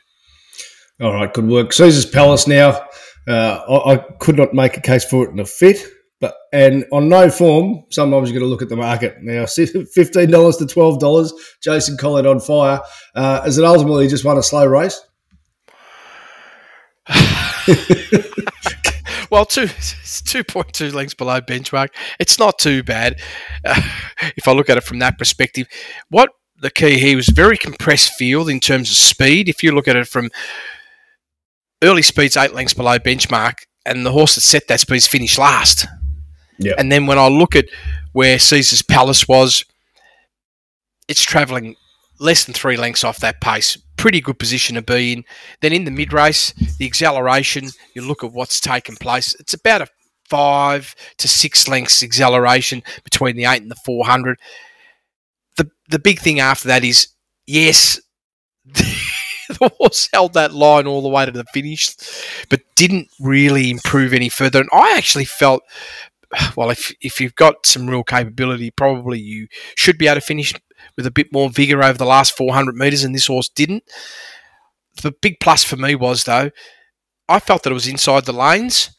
All 1.01 1.13
right, 1.13 1.33
good 1.33 1.47
work. 1.47 1.73
Caesar's 1.73 2.05
Palace 2.05 2.47
now. 2.47 2.85
Uh, 3.27 3.61
I, 3.69 3.93
I, 3.93 3.97
could 4.19 4.37
not 4.37 4.53
make 4.53 4.75
a 4.75 4.81
case 4.81 5.05
for 5.05 5.25
it 5.25 5.31
in 5.31 5.39
a 5.39 5.45
fit. 5.45 5.85
But, 6.19 6.35
and 6.51 6.85
on 6.91 7.09
no 7.09 7.29
form, 7.29 7.83
sometimes 7.89 8.29
you've 8.29 8.39
got 8.39 8.45
to 8.45 8.49
look 8.49 8.61
at 8.61 8.69
the 8.69 8.75
market. 8.75 9.17
Now, 9.21 9.43
$15 9.45 9.93
to 9.93 10.65
$12, 10.65 11.31
Jason 11.61 11.97
Collett 11.97 12.25
on 12.25 12.39
fire. 12.39 12.81
Uh, 13.15 13.43
is 13.45 13.57
it 13.57 13.65
ultimately 13.65 14.07
just 14.07 14.23
won 14.23 14.37
a 14.37 14.43
slow 14.43 14.65
race? 14.65 15.01
well, 19.29 19.45
two 19.45 19.67
two 20.25 20.43
point 20.43 20.73
two 20.73 20.91
lengths 20.91 21.13
below 21.13 21.41
benchmark. 21.41 21.89
It's 22.19 22.39
not 22.39 22.59
too 22.59 22.83
bad 22.83 23.19
uh, 23.65 23.81
if 24.35 24.47
I 24.47 24.51
look 24.51 24.69
at 24.69 24.77
it 24.77 24.83
from 24.83 24.99
that 24.99 25.17
perspective. 25.17 25.67
What 26.09 26.29
the 26.59 26.71
key 26.71 26.97
here 26.97 27.15
was 27.15 27.29
very 27.29 27.57
compressed 27.57 28.13
field 28.13 28.49
in 28.49 28.59
terms 28.59 28.89
of 28.89 28.95
speed. 28.95 29.49
If 29.49 29.63
you 29.63 29.71
look 29.73 29.87
at 29.87 29.95
it 29.95 30.07
from 30.07 30.29
early 31.81 32.01
speeds, 32.01 32.37
eight 32.37 32.53
lengths 32.53 32.73
below 32.73 32.97
benchmark, 32.99 33.65
and 33.85 34.05
the 34.05 34.11
horse 34.11 34.35
that 34.35 34.41
set 34.41 34.67
that 34.67 34.79
speed 34.79 35.03
finished 35.03 35.37
last. 35.37 35.87
Yeah. 36.57 36.73
And 36.77 36.91
then 36.91 37.05
when 37.05 37.17
I 37.17 37.27
look 37.27 37.55
at 37.55 37.65
where 38.13 38.39
Caesar's 38.39 38.81
Palace 38.81 39.27
was, 39.27 39.65
it's 41.07 41.23
travelling 41.23 41.75
less 42.23 42.45
than 42.45 42.53
three 42.53 42.77
lengths 42.77 43.03
off 43.03 43.19
that 43.19 43.41
pace. 43.41 43.77
Pretty 43.97 44.21
good 44.21 44.39
position 44.39 44.75
to 44.75 44.81
be 44.81 45.13
in. 45.13 45.25
Then 45.61 45.73
in 45.73 45.83
the 45.83 45.91
mid 45.91 46.13
race, 46.13 46.53
the 46.79 46.85
acceleration, 46.85 47.69
you 47.93 48.01
look 48.01 48.23
at 48.23 48.31
what's 48.31 48.59
taken 48.59 48.95
place. 48.95 49.35
It's 49.39 49.53
about 49.53 49.81
a 49.81 49.87
five 50.29 50.95
to 51.17 51.27
six 51.27 51.67
lengths 51.67 52.01
acceleration 52.01 52.81
between 53.03 53.35
the 53.35 53.45
eight 53.45 53.61
and 53.61 53.69
the 53.69 53.75
400. 53.75 54.39
The, 55.57 55.69
the 55.89 55.99
big 55.99 56.19
thing 56.19 56.39
after 56.39 56.69
that 56.69 56.83
is 56.83 57.09
yes, 57.45 57.99
the 58.65 59.71
horse 59.77 60.09
held 60.13 60.33
that 60.33 60.53
line 60.53 60.87
all 60.87 61.01
the 61.01 61.09
way 61.09 61.25
to 61.25 61.31
the 61.31 61.43
finish, 61.53 61.93
but 62.49 62.61
didn't 62.75 63.09
really 63.19 63.69
improve 63.69 64.13
any 64.13 64.29
further. 64.29 64.61
And 64.61 64.69
I 64.71 64.95
actually 64.97 65.25
felt, 65.25 65.61
well, 66.55 66.69
if 66.69 66.93
if 67.01 67.19
you've 67.19 67.35
got 67.35 67.65
some 67.65 67.89
real 67.89 68.03
capability, 68.03 68.71
probably 68.71 69.19
you 69.19 69.47
should 69.75 69.97
be 69.97 70.07
able 70.07 70.15
to 70.15 70.21
finish 70.21 70.53
with 70.97 71.05
a 71.05 71.11
bit 71.11 71.31
more 71.31 71.49
vigor 71.49 71.83
over 71.83 71.97
the 71.97 72.05
last 72.05 72.35
400 72.37 72.75
metres, 72.75 73.03
and 73.03 73.13
this 73.13 73.27
horse 73.27 73.49
didn't. 73.49 73.83
The 75.01 75.13
big 75.21 75.39
plus 75.39 75.63
for 75.63 75.75
me 75.75 75.95
was 75.95 76.25
though, 76.25 76.51
I 77.27 77.39
felt 77.39 77.63
that 77.63 77.71
it 77.71 77.73
was 77.73 77.87
inside 77.87 78.25
the 78.25 78.33
lanes 78.33 78.91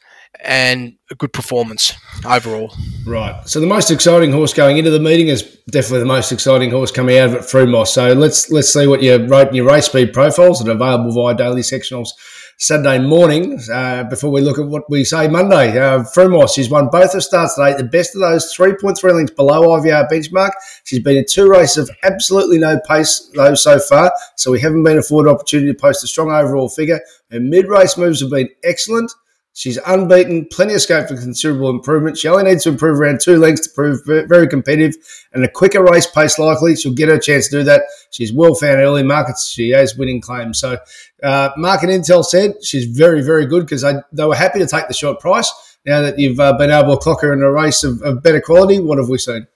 and 0.43 0.95
a 1.09 1.15
good 1.15 1.31
performance 1.31 1.93
overall. 2.25 2.75
Right. 3.05 3.47
So 3.47 3.59
the 3.59 3.67
most 3.67 3.91
exciting 3.91 4.31
horse 4.31 4.53
going 4.53 4.77
into 4.77 4.91
the 4.91 4.99
meeting 4.99 5.27
is 5.27 5.43
definitely 5.69 5.99
the 5.99 6.05
most 6.05 6.31
exciting 6.31 6.71
horse 6.71 6.91
coming 6.91 7.17
out 7.17 7.29
of 7.29 7.35
it, 7.35 7.41
Frumos. 7.41 7.87
So 7.87 8.13
let's 8.13 8.51
let's 8.51 8.71
see 8.73 8.87
what 8.87 9.01
you 9.01 9.15
wrote 9.25 9.49
in 9.49 9.55
your 9.55 9.65
race 9.65 9.85
speed 9.85 10.13
profiles 10.13 10.59
that 10.59 10.69
are 10.69 10.75
available 10.75 11.11
via 11.11 11.35
daily 11.35 11.61
sectionals 11.61 12.09
Saturday 12.57 12.99
morning. 12.99 13.59
Uh, 13.71 14.03
before 14.05 14.31
we 14.31 14.41
look 14.41 14.57
at 14.57 14.65
what 14.65 14.89
we 14.89 15.03
say 15.03 15.27
Monday, 15.27 15.77
uh, 15.77 16.03
Frumos, 16.03 16.53
she's 16.55 16.69
won 16.69 16.87
both 16.89 17.13
her 17.13 17.21
starts 17.21 17.55
today. 17.55 17.75
The 17.75 17.83
best 17.83 18.15
of 18.15 18.21
those, 18.21 18.53
three 18.53 18.73
point 18.75 18.97
three 18.97 19.11
lengths 19.11 19.33
below 19.33 19.79
IVR 19.79 20.09
benchmark. 20.09 20.51
She's 20.83 21.01
been 21.03 21.17
in 21.17 21.25
two 21.29 21.49
races 21.49 21.89
of 21.89 21.95
absolutely 22.03 22.57
no 22.57 22.79
pace 22.87 23.29
though 23.33 23.55
so 23.55 23.79
far, 23.79 24.13
so 24.35 24.51
we 24.51 24.61
haven't 24.61 24.83
been 24.83 24.97
afforded 24.97 25.29
opportunity 25.29 25.71
to 25.71 25.77
post 25.77 26.03
a 26.03 26.07
strong 26.07 26.31
overall 26.31 26.69
figure. 26.69 27.01
Her 27.29 27.39
mid 27.39 27.67
race 27.67 27.97
moves 27.97 28.21
have 28.21 28.29
been 28.29 28.49
excellent. 28.63 29.11
She's 29.57 29.79
unbeaten, 29.85 30.47
plenty 30.51 30.73
of 30.73 30.81
scope 30.81 31.07
for 31.07 31.15
considerable 31.15 31.69
improvement. 31.69 32.17
She 32.17 32.27
only 32.27 32.43
needs 32.43 32.65
to 32.65 32.69
improve 32.69 32.99
around 32.99 33.21
two 33.21 33.37
lengths 33.37 33.65
to 33.65 33.73
prove 33.73 34.01
very 34.05 34.49
competitive 34.49 34.95
and 35.31 35.45
a 35.45 35.47
quicker 35.47 35.81
race 35.81 36.05
pace 36.05 36.37
likely. 36.37 36.75
She'll 36.75 36.93
get 36.93 37.07
her 37.07 37.17
chance 37.17 37.47
to 37.47 37.59
do 37.59 37.63
that. 37.63 37.83
She's 38.11 38.33
well 38.33 38.53
found 38.53 38.81
early 38.81 39.01
markets. 39.01 39.47
She 39.47 39.69
has 39.69 39.95
winning 39.95 40.19
claims. 40.19 40.59
So, 40.59 40.77
uh, 41.23 41.51
Market 41.55 41.87
Intel 41.87 42.25
said 42.25 42.65
she's 42.65 42.83
very, 42.83 43.21
very 43.21 43.45
good 43.45 43.61
because 43.61 43.81
they 44.11 44.25
were 44.25 44.35
happy 44.35 44.59
to 44.59 44.67
take 44.67 44.89
the 44.89 44.93
short 44.93 45.21
price. 45.21 45.49
Now 45.85 46.01
that 46.01 46.19
you've 46.19 46.39
uh, 46.39 46.51
been 46.57 46.69
able 46.69 46.97
to 46.97 47.01
clock 47.01 47.21
her 47.21 47.31
in 47.31 47.41
a 47.41 47.49
race 47.49 47.85
of, 47.85 48.01
of, 48.01 48.21
better 48.21 48.41
quality, 48.41 48.81
what 48.81 48.97
have 48.97 49.07
we 49.07 49.17
seen? 49.17 49.47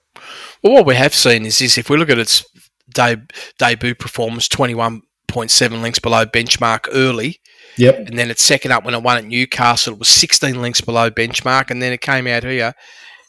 Well, 0.62 0.72
what 0.72 0.86
we 0.86 0.94
have 0.94 1.14
seen 1.14 1.44
is 1.44 1.58
this 1.58 1.76
if 1.76 1.90
we 1.90 1.98
look 1.98 2.08
at 2.08 2.18
its 2.18 2.46
debut 2.94 3.94
performance, 3.94 4.48
21.7 4.48 5.82
lengths 5.82 5.98
below 5.98 6.24
benchmark 6.24 6.88
early 6.90 7.40
Yep. 7.80 8.08
And 8.08 8.18
then 8.18 8.30
its 8.30 8.42
second 8.42 8.72
up 8.72 8.84
when 8.84 8.94
it 8.94 9.02
won 9.02 9.16
at 9.16 9.24
Newcastle, 9.24 9.94
it 9.94 9.98
was 9.98 10.08
16 10.08 10.60
lengths 10.60 10.82
below 10.82 11.10
benchmark. 11.10 11.70
And 11.70 11.80
then 11.80 11.94
it 11.94 12.02
came 12.02 12.26
out 12.26 12.44
here, 12.44 12.74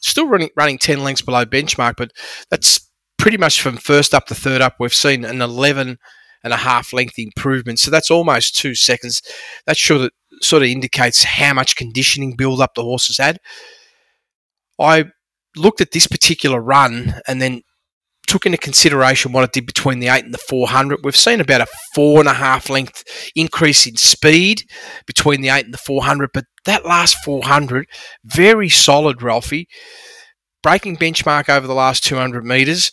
still 0.02 0.28
running, 0.28 0.50
running 0.56 0.76
10 0.76 1.02
lengths 1.02 1.22
below 1.22 1.46
benchmark, 1.46 1.94
but 1.96 2.10
that's 2.50 2.90
pretty 3.16 3.38
much 3.38 3.62
from 3.62 3.78
first 3.78 4.12
up 4.12 4.26
to 4.26 4.34
third 4.34 4.60
up. 4.60 4.74
We've 4.78 4.92
seen 4.92 5.24
an 5.24 5.40
11 5.40 5.96
and 6.44 6.52
a 6.52 6.56
half 6.56 6.92
length 6.92 7.18
improvement. 7.18 7.78
So 7.78 7.90
that's 7.90 8.10
almost 8.10 8.54
two 8.54 8.74
seconds. 8.74 9.22
That 9.66 9.78
sure 9.78 10.10
sort 10.42 10.62
of 10.62 10.68
indicates 10.68 11.24
how 11.24 11.54
much 11.54 11.76
conditioning 11.76 12.36
build 12.36 12.60
up 12.60 12.74
the 12.74 12.82
horse 12.82 13.06
has 13.06 13.16
had. 13.16 13.38
I 14.78 15.06
looked 15.56 15.80
at 15.80 15.92
this 15.92 16.06
particular 16.06 16.60
run 16.60 17.14
and 17.26 17.40
then 17.40 17.62
took 18.32 18.46
into 18.46 18.56
consideration 18.56 19.30
what 19.30 19.44
it 19.44 19.52
did 19.52 19.66
between 19.66 19.98
the 19.98 20.08
8 20.08 20.24
and 20.24 20.32
the 20.32 20.38
400, 20.38 21.00
we've 21.04 21.14
seen 21.14 21.38
about 21.38 21.60
a 21.60 21.66
four 21.94 22.18
and 22.18 22.28
a 22.28 22.32
half 22.32 22.70
length 22.70 23.04
increase 23.36 23.86
in 23.86 23.96
speed 23.96 24.62
between 25.06 25.42
the 25.42 25.50
8 25.50 25.66
and 25.66 25.74
the 25.74 25.78
400. 25.78 26.30
But 26.32 26.46
that 26.64 26.86
last 26.86 27.18
400, 27.26 27.84
very 28.24 28.70
solid, 28.70 29.20
Ralphie. 29.20 29.68
Breaking 30.62 30.96
benchmark 30.96 31.50
over 31.50 31.66
the 31.66 31.74
last 31.74 32.04
200 32.04 32.42
metres, 32.42 32.90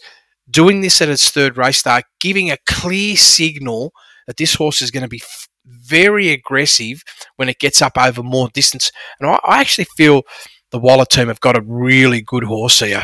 doing 0.49 0.81
this 0.81 1.01
at 1.01 1.07
its 1.07 1.29
third 1.29 1.55
race 1.55 1.77
start, 1.77 2.03
giving 2.19 2.51
a 2.51 2.57
clear 2.67 3.15
signal 3.15 3.93
that 4.27 4.35
this 4.35 4.55
horse 4.55 4.81
is 4.81 4.91
going 4.91 5.03
to 5.03 5.07
be 5.07 5.21
f- 5.23 5.47
very 5.65 6.31
aggressive 6.31 7.01
when 7.37 7.47
it 7.47 7.59
gets 7.59 7.81
up 7.81 7.93
over 7.97 8.21
more 8.21 8.49
distance. 8.53 8.91
And 9.21 9.29
I, 9.29 9.39
I 9.45 9.61
actually 9.61 9.87
feel 9.95 10.23
the 10.71 10.79
Waller 10.79 11.05
team 11.05 11.29
have 11.29 11.39
got 11.39 11.57
a 11.57 11.63
really 11.65 12.21
good 12.21 12.43
horse 12.43 12.81
here. 12.81 13.03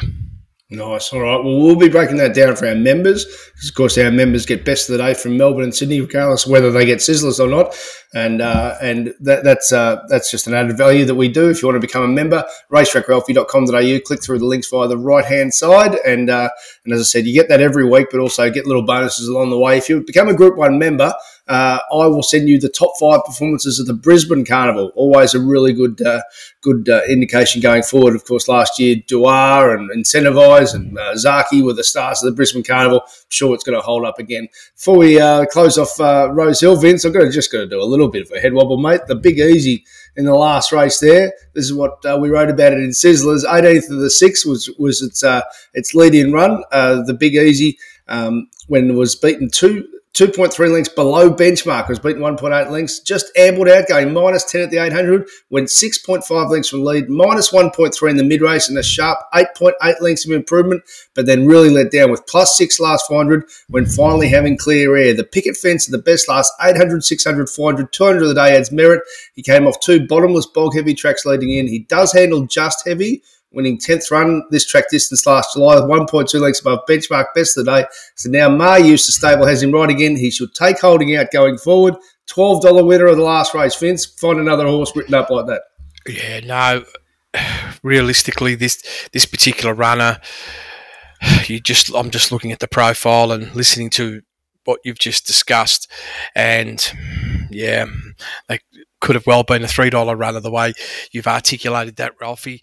Nice. 0.72 1.14
All 1.14 1.20
right. 1.20 1.44
Well, 1.44 1.62
we'll 1.62 1.76
be 1.76 1.90
breaking 1.90 2.18
that 2.18 2.34
down 2.34 2.56
for 2.56 2.68
our 2.68 2.74
members. 2.74 3.24
Because 3.54 3.70
of 3.70 3.76
course, 3.76 3.98
our 4.00 4.10
members 4.10 4.48
get 4.48 4.66
best 4.66 4.90
of 4.90 4.98
the 4.98 5.04
day 5.04 5.14
from 5.14 5.38
Melbourne 5.38 5.64
and 5.64 5.76
Sydney, 5.76 6.02
regardless 6.02 6.48
whether 6.48 6.72
they 6.72 6.88
get 6.88 7.00
sizzlers 7.00 7.40
or 7.40 7.48
not. 7.48 7.78
And 8.16 8.42
uh, 8.42 8.76
and 8.82 9.14
that, 9.20 9.44
that's 9.44 9.72
uh, 9.72 10.02
that's 10.08 10.32
just 10.32 10.48
an 10.48 10.56
added 10.56 10.76
value 10.76 11.06
that 11.06 11.14
we 11.14 11.28
do. 11.28 11.50
If 11.52 11.62
you 11.62 11.68
want 11.68 11.76
to 11.76 11.88
become 11.88 12.02
a 12.02 12.08
member, 12.08 12.44
racetrackralphie.com.au, 12.72 14.00
click 14.08 14.24
through 14.24 14.40
the 14.40 14.46
links 14.46 14.68
via 14.68 14.88
the 14.88 14.98
right 14.98 15.26
hand 15.26 15.54
side. 15.54 16.00
And 16.04 16.32
uh, 16.32 16.50
and 16.84 16.96
as 16.96 17.00
I 17.00 17.04
said, 17.04 17.28
you 17.28 17.34
get 17.34 17.48
that 17.50 17.62
every 17.62 17.88
week, 17.88 18.08
but 18.10 18.20
also 18.20 18.50
get 18.50 18.66
little 18.66 18.86
bonuses 18.86 19.28
along 19.28 19.52
the 19.52 19.60
way. 19.60 19.78
If 19.78 19.88
you 19.88 20.02
become 20.02 20.30
a 20.30 20.34
Group 20.34 20.58
One 20.58 20.80
member, 20.80 21.14
uh, 21.48 21.80
I 21.92 22.08
will 22.08 22.24
send 22.24 22.50
you 22.50 22.60
the 22.60 22.70
top 22.70 22.94
five 23.00 23.24
performances 23.24 23.80
of 23.80 23.86
the 23.86 23.94
Brisbane 23.94 24.46
Carnival. 24.46 24.92
Always 24.96 25.36
a 25.36 25.40
really 25.40 25.74
good 25.74 26.02
uh, 26.02 26.22
good 26.62 26.90
uh, 26.90 27.02
indication 27.08 27.62
going 27.62 27.84
forward. 27.84 28.16
Of 28.16 28.26
course, 28.26 28.48
last 28.48 28.80
year 28.80 28.96
Duar 29.08 29.76
and 29.76 29.92
Incentivise 29.92 30.74
and 30.74 30.98
uh, 30.98 31.14
Zaaki 31.14 31.64
were 31.64 31.74
the 31.74 31.84
stars 31.84 32.24
of 32.24 32.32
the 32.32 32.36
Brisbane 32.36 32.64
Carnival. 32.64 33.02
I'm 33.02 33.10
sure 33.30 33.54
it's 33.54 33.64
going 33.64 33.78
to 33.78 33.86
hold 33.86 34.06
up 34.06 34.18
again. 34.18 34.48
Before 34.76 34.98
we 34.98 35.20
uh, 35.20 35.46
close 35.46 35.78
off 35.78 36.00
uh, 36.00 36.32
Rose 36.32 36.60
Hill, 36.62 36.78
Vince, 36.78 37.06
I'm 37.06 37.14
going 37.14 37.28
to 37.28 37.32
just 37.32 37.52
going 37.52 37.68
to 37.68 37.76
do 37.76 37.82
a 37.82 37.86
little 37.86 38.10
bit 38.10 38.24
of 38.24 38.32
a 38.36 38.40
head 38.40 38.54
wobble, 38.54 38.78
mate. 38.78 39.02
The 39.08 39.16
big 39.16 39.38
easy 39.38 39.86
in 40.16 40.26
the 40.26 40.34
last 40.34 40.72
race 40.72 41.00
there. 41.00 41.32
This 41.54 41.66
is 41.66 41.74
what 41.74 42.04
we 42.20 42.30
wrote 42.30 42.50
about 42.50 42.74
it 42.74 42.80
in 42.80 42.90
Sizzlers. 42.90 43.44
18th 43.44 43.92
of 43.92 44.00
the 44.00 44.08
6th 44.08 44.48
was 44.48 44.72
was 44.80 45.04
its 45.04 45.24
its 45.76 45.94
lead 45.94 46.16
in 46.16 46.34
run. 46.34 46.64
The 46.72 47.16
big 47.20 47.36
easy 47.36 47.78
um, 48.08 48.50
when 48.68 48.90
it 48.90 48.94
was 48.94 49.16
beaten 49.16 49.50
two 49.50 49.88
2.3 50.16 50.72
lengths 50.72 50.94
below 50.94 51.30
benchmark. 51.30 51.90
Was 51.90 52.00
beaten 52.00 52.22
1.8 52.22 52.72
lengths. 52.72 53.00
Just 53.00 53.30
ambled 53.38 53.68
out, 53.68 53.90
going 53.90 54.14
minus 54.14 54.50
10 54.50 54.62
at 54.62 54.72
the 54.72 54.78
800. 54.78 55.28
Went 55.50 55.68
6.5 55.68 56.50
lengths 56.50 56.70
from 56.70 56.86
lead, 56.86 57.10
minus 57.10 57.52
1.3 57.52 58.10
in 58.10 58.16
the 58.16 58.24
mid 58.24 58.42
race, 58.42 58.70
and 58.70 58.78
a 58.78 58.84
sharp 58.84 59.20
8.8 59.34 60.00
lengths 60.00 60.26
of 60.26 60.32
improvement. 60.32 60.84
But 61.16 61.26
then 61.26 61.46
really 61.46 61.70
let 61.70 61.92
down 61.92 62.12
with 62.12 62.26
plus 62.28 62.58
six 62.58 62.80
last 62.80 63.08
400 63.08 63.44
when 63.68 63.86
finally 63.86 64.30
having 64.30 64.58
clear 64.58 64.96
air. 64.96 65.14
The 65.14 65.26
picket 65.26 65.58
fence 65.58 65.86
of 65.86 65.92
the 65.92 65.98
best 65.98 66.30
last 66.30 66.54
800, 66.62 67.04
600, 67.04 67.50
400, 67.50 67.92
200 67.92 68.22
of 68.22 68.30
the 68.30 68.36
day 68.36 68.56
adds 68.56 68.72
merit. 68.72 69.02
He 69.34 69.44
came 69.44 69.68
off 69.68 69.82
two 69.82 70.08
bottomless 70.08 70.46
bog 70.46 70.76
heavy 70.76 70.94
tracks 70.94 71.26
leading 71.26 71.50
in. 71.50 71.68
He 71.68 71.80
does 71.80 72.14
handle 72.14 72.46
just 72.46 72.88
heavy 72.88 73.22
winning 73.56 73.78
10th 73.78 74.12
run 74.12 74.44
this 74.52 74.66
track 74.66 74.90
distance 74.90 75.26
last 75.26 75.54
July 75.54 75.76
with 75.76 75.86
1.2 75.86 76.40
lengths 76.40 76.60
above 76.60 76.80
benchmark 76.88 77.28
best 77.34 77.58
of 77.58 77.66
the 77.66 77.72
day. 77.72 77.88
So 78.16 78.30
now 78.30 78.50
Maher 78.50 78.80
Eustace 78.80 79.16
Stable 79.16 79.48
has 79.48 79.64
him 79.64 79.72
right 79.72 79.90
again. 79.90 80.16
He 80.16 80.30
should 80.30 80.54
take 80.54 80.80
holding 80.80 81.16
out 81.16 81.32
going 81.32 81.58
forward. 81.58 81.96
$12 82.28 82.86
winner 82.86 83.08
of 83.08 83.18
the 83.18 83.24
last 83.24 83.54
race, 83.54 83.76
Vince. 83.76 84.06
Find 84.06 84.40
another 84.40 84.66
horse 84.66 84.96
written 84.96 85.14
up 85.14 85.30
like 85.30 85.48
that. 85.48 85.62
Yeah, 86.08 86.40
no. 86.42 86.86
Realistically, 87.84 88.56
this 88.56 88.82
this 89.12 89.26
particular 89.26 89.74
runner, 89.74 90.20
you 91.46 91.60
just 91.60 91.94
I'm 91.96 92.12
just 92.12 92.32
looking 92.32 92.52
at 92.52 92.60
the 92.60 92.68
profile 92.68 93.32
and 93.32 93.54
listening 93.56 93.90
to 93.92 94.22
what 94.66 94.80
you've 94.84 95.00
just 95.00 95.28
discussed, 95.28 95.90
and 96.36 96.92
yeah, 97.52 97.86
they 98.50 98.60
could 99.06 99.16
have 99.16 99.28
well 99.28 99.44
been 99.44 99.64
a 99.64 99.68
three 99.68 99.92
dollar 99.92 100.16
runner 100.16 100.40
the 100.40 100.50
way 100.50 100.74
you've 101.12 101.28
articulated 101.28 101.96
that, 101.96 102.14
Ralphie. 102.20 102.62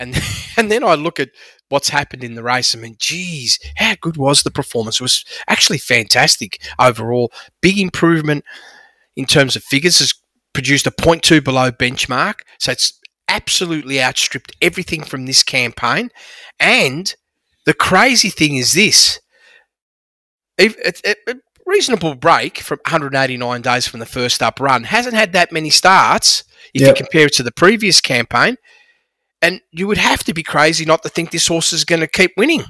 And 0.00 0.20
and 0.56 0.70
then 0.70 0.82
I 0.82 0.94
look 0.96 1.20
at 1.20 1.30
what's 1.68 1.88
happened 1.88 2.24
in 2.24 2.34
the 2.34 2.42
race. 2.42 2.74
I 2.74 2.80
mean, 2.80 2.96
geez, 2.98 3.60
how 3.76 3.94
good 4.00 4.16
was 4.16 4.42
the 4.42 4.50
performance? 4.50 4.96
It 5.00 5.04
was 5.04 5.24
actually 5.48 5.78
fantastic 5.78 6.60
overall. 6.80 7.32
Big 7.62 7.78
improvement 7.78 8.44
in 9.14 9.24
terms 9.24 9.54
of 9.54 9.62
figures. 9.62 10.00
Has 10.00 10.12
produced 10.52 10.86
a 10.86 10.90
0.2 10.90 11.42
below 11.42 11.70
benchmark, 11.70 12.40
so 12.58 12.72
it's 12.72 13.00
absolutely 13.28 14.02
outstripped 14.02 14.54
everything 14.60 15.02
from 15.02 15.26
this 15.26 15.42
campaign. 15.42 16.10
And 16.60 17.14
the 17.66 17.74
crazy 17.74 18.30
thing 18.30 18.56
is 18.56 18.72
this: 18.72 19.20
it, 20.58 20.74
it, 20.78 21.00
it, 21.04 21.38
reasonable 21.66 22.14
break 22.14 22.58
from 22.58 22.78
189 22.86 23.62
days 23.62 23.86
from 23.86 24.00
the 24.00 24.06
first 24.06 24.42
up 24.42 24.60
run. 24.60 24.84
Hasn't 24.84 25.14
had 25.14 25.32
that 25.32 25.52
many 25.52 25.70
starts 25.70 26.44
if 26.72 26.82
yep. 26.82 26.90
you 26.90 26.94
compare 26.94 27.26
it 27.26 27.34
to 27.34 27.42
the 27.42 27.52
previous 27.52 28.00
campaign. 28.00 28.56
And 29.42 29.60
you 29.70 29.86
would 29.86 29.98
have 29.98 30.24
to 30.24 30.34
be 30.34 30.42
crazy 30.42 30.84
not 30.84 31.02
to 31.02 31.08
think 31.08 31.30
this 31.30 31.48
horse 31.48 31.72
is 31.72 31.84
going 31.84 32.00
to 32.00 32.06
keep 32.06 32.32
winning. 32.36 32.64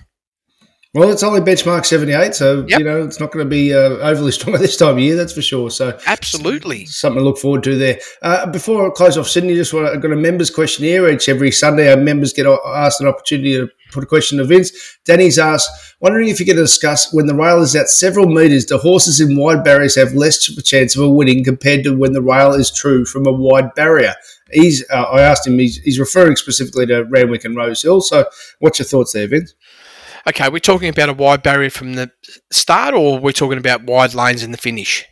Well, 0.95 1.11
it's 1.11 1.25
only 1.25 1.41
benchmark 1.41 1.85
78, 1.85 2.37
so, 2.37 2.65
Yep. 2.69 2.79
you 2.79 2.85
know, 2.85 3.03
it's 3.03 3.19
not 3.19 3.33
going 3.33 3.45
to 3.45 3.51
be 3.51 3.75
uh, 3.75 3.79
overly 4.09 4.31
strong 4.39 4.55
at 4.55 4.61
this 4.61 4.77
time 4.77 4.95
of 4.95 5.01
year, 5.01 5.17
that's 5.17 5.33
for 5.33 5.43
sure. 5.43 5.69
So, 5.69 5.99
Absolutely. 6.07 6.85
something 6.87 7.19
to 7.19 7.25
look 7.25 7.37
forward 7.39 7.65
to 7.65 7.77
there. 7.77 7.99
Uh, 8.23 8.47
before 8.47 8.87
I 8.87 8.91
close 8.91 9.19
off 9.19 9.27
Sydney, 9.27 9.57
just 9.57 9.75
want 9.75 9.89
to, 9.89 9.93
I've 9.93 10.01
got 10.01 10.13
a 10.13 10.17
members 10.17 10.51
questionnaire 10.51 11.11
each 11.13 11.29
every 11.29 11.51
Sunday. 11.51 11.91
Our 11.91 11.97
members 11.97 12.33
get 12.33 12.47
asked 12.47 13.01
an 13.01 13.09
opportunity 13.09 13.55
to 13.57 13.69
put 13.91 14.05
a 14.05 14.07
question 14.07 14.39
to 14.39 14.45
Vince. 14.45 14.71
Danny's 15.05 15.37
asked, 15.37 15.69
wondering 15.99 16.29
if 16.29 16.39
you 16.39 16.47
could 16.47 16.55
discuss 16.55 17.13
when 17.13 17.27
the 17.27 17.35
rail 17.35 17.61
is 17.61 17.75
at 17.75 17.89
several 17.89 18.27
metres, 18.27 18.65
do 18.65 18.79
horses 18.79 19.21
in 19.21 19.37
wide 19.37 19.65
barriers 19.65 19.97
have 19.97 20.13
less 20.15 20.39
chance 20.63 20.95
of 20.95 21.03
a 21.03 21.11
winning 21.11 21.43
compared 21.43 21.83
to 21.83 21.97
when 21.97 22.13
the 22.13 22.23
rail 22.23 22.53
is 22.53 22.71
true 22.71 23.05
from 23.05 23.27
a 23.27 23.33
wide 23.33 23.75
barrier? 23.75 24.15
He's, 24.53 24.89
uh, 24.91 25.03
I 25.03 25.23
asked 25.23 25.45
him, 25.45 25.59
he's, 25.59 25.79
he's 25.79 25.99
referring 25.99 26.37
specifically 26.37 26.87
to 26.87 27.03
Randwick 27.03 27.45
and 27.45 27.57
Rose 27.57 27.83
Hill. 27.83 28.01
So, 28.01 28.27
what's 28.61 28.79
your 28.79 28.87
thoughts 28.87 29.13
there, 29.13 29.27
Vince? 29.27 29.55
Okay, 30.26 30.49
we're 30.49 30.59
talking 30.59 30.88
about 30.88 31.09
a 31.09 31.12
wide 31.12 31.43
barrier 31.43 31.71
from 31.71 31.95
the 31.95 32.11
start, 32.50 32.95
or 32.95 33.19
we're 33.19 33.33
talking 33.33 33.59
about 33.59 33.85
wide 33.85 34.14
lanes 34.14 34.43
in 34.43 34.52
the 34.52 34.59
finish. 34.59 35.04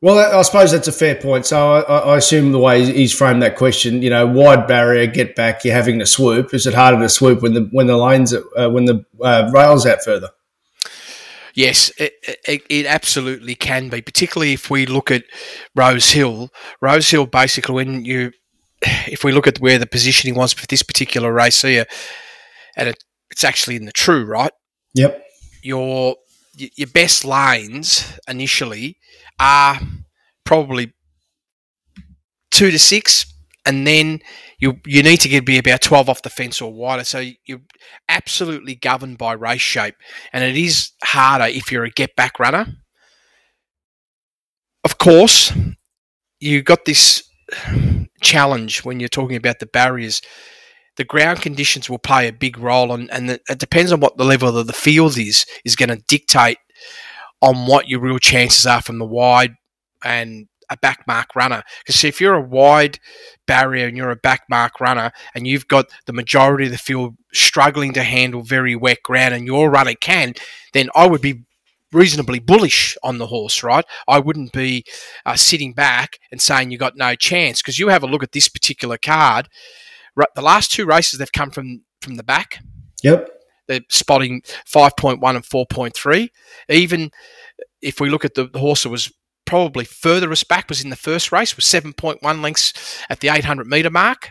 Well, 0.00 0.18
I 0.18 0.42
suppose 0.42 0.72
that's 0.72 0.88
a 0.88 0.92
fair 0.92 1.14
point. 1.14 1.46
So 1.46 1.74
I, 1.74 1.98
I 1.98 2.16
assume 2.16 2.50
the 2.50 2.58
way 2.58 2.84
he's 2.84 3.14
framed 3.14 3.40
that 3.44 3.56
question, 3.56 4.02
you 4.02 4.10
know, 4.10 4.26
wide 4.26 4.66
barrier, 4.66 5.06
get 5.06 5.36
back, 5.36 5.64
you're 5.64 5.74
having 5.74 6.00
to 6.00 6.06
swoop. 6.06 6.52
Is 6.52 6.66
it 6.66 6.74
harder 6.74 7.00
to 7.00 7.08
swoop 7.08 7.40
when 7.40 7.54
the 7.54 7.68
when 7.70 7.86
the 7.86 7.96
lanes 7.96 8.34
uh, 8.34 8.68
when 8.68 8.86
the 8.86 9.04
uh, 9.22 9.48
rails 9.54 9.86
out 9.86 10.02
further? 10.02 10.30
Yes, 11.54 11.92
it, 11.98 12.14
it, 12.48 12.62
it 12.68 12.86
absolutely 12.86 13.54
can 13.54 13.90
be, 13.90 14.00
particularly 14.00 14.54
if 14.54 14.70
we 14.70 14.86
look 14.86 15.10
at 15.10 15.24
Rose 15.76 16.12
Hill. 16.12 16.50
Rose 16.80 17.10
Hill, 17.10 17.26
basically, 17.26 17.74
when 17.74 18.04
you, 18.04 18.32
if 18.82 19.22
we 19.22 19.32
look 19.32 19.46
at 19.46 19.60
where 19.60 19.78
the 19.78 19.86
positioning 19.86 20.34
was 20.34 20.52
for 20.52 20.66
this 20.66 20.82
particular 20.82 21.32
race 21.32 21.62
here, 21.62 21.84
and 22.76 22.88
it, 22.88 23.04
it's 23.32 23.44
actually 23.44 23.76
in 23.76 23.86
the 23.86 23.92
true, 23.92 24.24
right? 24.24 24.52
Yep. 24.94 25.24
Your 25.62 26.16
your 26.54 26.88
best 26.88 27.24
lanes 27.24 28.18
initially 28.28 28.98
are 29.40 29.80
probably 30.44 30.92
two 32.50 32.70
to 32.70 32.78
six, 32.78 33.26
and 33.64 33.86
then 33.86 34.20
you 34.58 34.78
you 34.86 35.02
need 35.02 35.16
to 35.18 35.28
get 35.28 35.46
be 35.46 35.58
about 35.58 35.80
twelve 35.80 36.08
off 36.08 36.22
the 36.22 36.30
fence 36.30 36.60
or 36.60 36.72
wider. 36.72 37.04
So 37.04 37.24
you're 37.46 37.62
absolutely 38.08 38.74
governed 38.74 39.18
by 39.18 39.32
race 39.32 39.60
shape, 39.62 39.94
and 40.32 40.44
it 40.44 40.56
is 40.56 40.92
harder 41.02 41.46
if 41.46 41.72
you're 41.72 41.84
a 41.84 41.90
get 41.90 42.14
back 42.14 42.38
runner. 42.38 42.66
Of 44.84 44.98
course, 44.98 45.52
you 46.38 46.62
got 46.62 46.84
this 46.84 47.22
challenge 48.20 48.84
when 48.84 49.00
you're 49.00 49.08
talking 49.08 49.36
about 49.36 49.58
the 49.58 49.66
barriers. 49.66 50.20
The 50.96 51.04
ground 51.04 51.40
conditions 51.40 51.88
will 51.88 51.98
play 51.98 52.28
a 52.28 52.32
big 52.32 52.58
role, 52.58 52.92
and, 52.92 53.10
and 53.10 53.30
it 53.30 53.58
depends 53.58 53.92
on 53.92 54.00
what 54.00 54.16
the 54.16 54.24
level 54.24 54.56
of 54.56 54.66
the 54.66 54.72
field 54.72 55.16
is, 55.16 55.46
is 55.64 55.76
going 55.76 55.88
to 55.88 56.02
dictate 56.08 56.58
on 57.40 57.66
what 57.66 57.88
your 57.88 58.00
real 58.00 58.18
chances 58.18 58.66
are 58.66 58.82
from 58.82 58.98
the 58.98 59.06
wide 59.06 59.54
and 60.04 60.48
a 60.70 60.76
back 60.76 61.04
mark 61.06 61.36
runner. 61.36 61.62
Because 61.84 62.02
if 62.04 62.20
you're 62.20 62.34
a 62.34 62.40
wide 62.40 62.98
barrier 63.46 63.86
and 63.86 63.96
you're 63.96 64.10
a 64.10 64.16
back 64.16 64.42
mark 64.48 64.80
runner 64.80 65.12
and 65.34 65.46
you've 65.46 65.68
got 65.68 65.86
the 66.06 66.12
majority 66.12 66.66
of 66.66 66.72
the 66.72 66.78
field 66.78 67.16
struggling 67.32 67.92
to 67.92 68.02
handle 68.02 68.42
very 68.42 68.74
wet 68.74 69.02
ground 69.02 69.34
and 69.34 69.46
your 69.46 69.70
runner 69.70 69.94
can, 69.94 70.34
then 70.72 70.88
I 70.94 71.06
would 71.06 71.20
be 71.20 71.44
reasonably 71.92 72.38
bullish 72.38 72.96
on 73.02 73.18
the 73.18 73.26
horse, 73.26 73.62
right? 73.62 73.84
I 74.08 74.18
wouldn't 74.18 74.52
be 74.52 74.84
uh, 75.26 75.36
sitting 75.36 75.74
back 75.74 76.18
and 76.30 76.40
saying 76.40 76.70
you 76.70 76.78
got 76.78 76.96
no 76.96 77.14
chance 77.14 77.60
because 77.60 77.78
you 77.78 77.88
have 77.88 78.02
a 78.02 78.06
look 78.06 78.22
at 78.22 78.32
this 78.32 78.48
particular 78.48 78.96
card. 78.96 79.48
The 80.16 80.42
last 80.42 80.72
two 80.72 80.86
races 80.86 81.18
they've 81.18 81.32
come 81.32 81.50
from 81.50 81.82
from 82.00 82.16
the 82.16 82.22
back. 82.22 82.58
Yep. 83.02 83.28
They're 83.68 83.80
spotting 83.88 84.42
5.1 84.42 85.14
and 85.36 85.44
4.3. 85.44 86.28
Even 86.68 87.10
if 87.80 88.00
we 88.00 88.10
look 88.10 88.24
at 88.24 88.34
the, 88.34 88.48
the 88.48 88.58
horse 88.58 88.82
that 88.82 88.90
was 88.90 89.12
probably 89.44 89.84
furthest 89.84 90.48
back 90.48 90.68
was 90.68 90.82
in 90.82 90.90
the 90.90 90.96
first 90.96 91.32
race 91.32 91.56
was 91.56 91.64
7.1 91.64 92.42
lengths 92.42 92.72
at 93.08 93.20
the 93.20 93.28
800 93.28 93.66
metre 93.66 93.90
mark. 93.90 94.30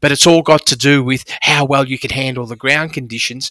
But 0.00 0.12
it's 0.12 0.26
all 0.26 0.42
got 0.42 0.66
to 0.66 0.76
do 0.76 1.02
with 1.02 1.24
how 1.40 1.64
well 1.64 1.86
you 1.86 1.98
can 1.98 2.10
handle 2.10 2.46
the 2.46 2.56
ground 2.56 2.92
conditions 2.92 3.50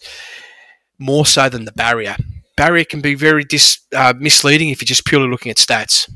more 0.98 1.26
so 1.26 1.48
than 1.48 1.64
the 1.64 1.72
barrier. 1.72 2.16
Barrier 2.56 2.84
can 2.84 3.00
be 3.00 3.14
very 3.14 3.44
dis, 3.44 3.80
uh, 3.94 4.14
misleading 4.16 4.68
if 4.68 4.80
you're 4.80 4.86
just 4.86 5.06
purely 5.06 5.28
looking 5.28 5.50
at 5.50 5.56
stats. 5.56 6.08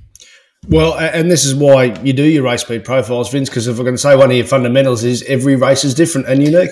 Well, 0.69 0.99
and 0.99 1.31
this 1.31 1.47
is 1.47 1.55
why 1.55 1.85
you 2.03 2.13
do 2.13 2.25
your 2.25 2.45
race 2.45 2.61
speed 2.61 2.85
profiles, 2.85 3.31
Vince. 3.31 3.49
Because 3.49 3.67
if 3.67 3.79
we're 3.79 3.85
going 3.85 3.97
to 3.97 4.03
say 4.03 4.15
one 4.15 4.31
of 4.31 4.37
your 4.37 4.47
fundamentals 4.47 5.03
is 5.03 5.23
every 5.23 5.57
race 5.57 5.83
is 5.83 5.95
different 5.95 6.29
and 6.29 6.43
unique. 6.43 6.71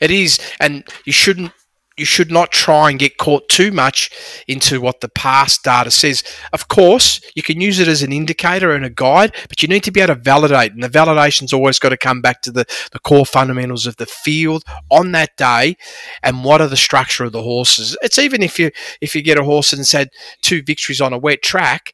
It 0.00 0.10
is, 0.10 0.40
and 0.60 0.84
you 1.04 1.12
shouldn't. 1.12 1.52
You 1.98 2.06
should 2.06 2.32
not 2.32 2.50
try 2.50 2.88
and 2.88 2.98
get 2.98 3.18
caught 3.18 3.50
too 3.50 3.70
much 3.70 4.10
into 4.48 4.80
what 4.80 5.02
the 5.02 5.10
past 5.10 5.62
data 5.62 5.90
says. 5.90 6.24
Of 6.54 6.68
course, 6.68 7.20
you 7.36 7.42
can 7.42 7.60
use 7.60 7.78
it 7.80 7.86
as 7.86 8.02
an 8.02 8.14
indicator 8.14 8.72
and 8.72 8.82
a 8.82 8.88
guide, 8.88 9.36
but 9.46 9.62
you 9.62 9.68
need 9.68 9.84
to 9.84 9.90
be 9.90 10.00
able 10.00 10.14
to 10.14 10.20
validate, 10.20 10.72
and 10.72 10.82
the 10.82 10.88
validation's 10.88 11.52
always 11.52 11.78
got 11.78 11.90
to 11.90 11.98
come 11.98 12.22
back 12.22 12.40
to 12.42 12.50
the, 12.50 12.64
the 12.92 12.98
core 12.98 13.26
fundamentals 13.26 13.86
of 13.86 13.96
the 13.96 14.06
field 14.06 14.64
on 14.90 15.12
that 15.12 15.36
day, 15.36 15.76
and 16.22 16.44
what 16.44 16.62
are 16.62 16.66
the 16.66 16.78
structure 16.78 17.24
of 17.24 17.32
the 17.32 17.42
horses. 17.42 17.94
It's 18.00 18.18
even 18.18 18.42
if 18.42 18.58
you 18.58 18.70
if 19.02 19.14
you 19.14 19.22
get 19.22 19.38
a 19.38 19.44
horse 19.44 19.74
and 19.74 19.86
said 19.86 20.08
two 20.40 20.62
victories 20.62 21.02
on 21.02 21.12
a 21.12 21.18
wet 21.18 21.42
track, 21.42 21.92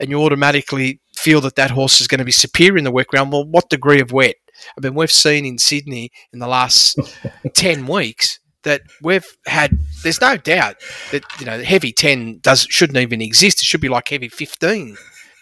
and 0.00 0.10
you 0.10 0.22
automatically 0.22 1.00
feel 1.14 1.40
that 1.42 1.56
that 1.56 1.70
horse 1.70 2.00
is 2.00 2.08
going 2.08 2.18
to 2.18 2.24
be 2.24 2.32
superior 2.32 2.78
in 2.78 2.84
the 2.84 2.90
wet 2.90 3.06
ground. 3.06 3.32
Well, 3.32 3.46
what 3.46 3.70
degree 3.70 4.00
of 4.00 4.12
wet? 4.12 4.36
I 4.76 4.80
mean, 4.80 4.94
we've 4.94 5.12
seen 5.12 5.44
in 5.44 5.58
Sydney 5.58 6.10
in 6.32 6.38
the 6.38 6.46
last 6.46 6.98
10 7.54 7.86
weeks 7.86 8.38
that 8.62 8.82
we've 9.02 9.26
had, 9.46 9.78
there's 10.02 10.20
no 10.20 10.36
doubt 10.36 10.76
that, 11.12 11.22
you 11.38 11.46
know, 11.46 11.62
heavy 11.62 11.92
10 11.92 12.40
does, 12.40 12.66
shouldn't 12.68 12.98
even 12.98 13.20
exist. 13.20 13.60
It 13.60 13.64
should 13.64 13.80
be 13.80 13.88
like 13.88 14.08
heavy 14.08 14.28
15 14.28 14.96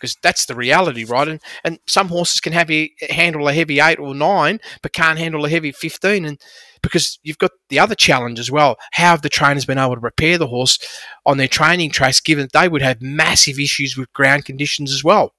because 0.04 0.16
that's 0.22 0.46
the 0.46 0.54
reality, 0.54 1.04
right? 1.04 1.28
And, 1.28 1.40
and 1.64 1.78
some 1.86 2.08
horses 2.08 2.40
can 2.40 2.52
have 2.52 2.70
handle 3.08 3.48
a 3.48 3.54
heavy 3.54 3.80
8 3.80 3.98
or 3.98 4.14
9, 4.14 4.60
but 4.82 4.92
can't 4.92 5.18
handle 5.18 5.44
a 5.44 5.48
heavy 5.48 5.72
15. 5.72 6.24
And 6.26 6.38
because 6.82 7.18
you've 7.22 7.38
got 7.38 7.52
the 7.70 7.78
other 7.78 7.94
challenge 7.94 8.38
as 8.38 8.50
well. 8.50 8.76
How 8.92 9.12
have 9.12 9.22
the 9.22 9.30
trainers 9.30 9.64
been 9.64 9.78
able 9.78 9.94
to 9.94 10.00
prepare 10.00 10.36
the 10.36 10.46
horse 10.46 10.78
on 11.24 11.38
their 11.38 11.48
training 11.48 11.90
trace, 11.90 12.20
given 12.20 12.44
that 12.44 12.60
they 12.60 12.68
would 12.68 12.82
have 12.82 13.00
massive 13.00 13.58
issues 13.58 13.96
with 13.96 14.12
ground 14.12 14.44
conditions 14.44 14.92
as 14.92 15.02
well? 15.02 15.32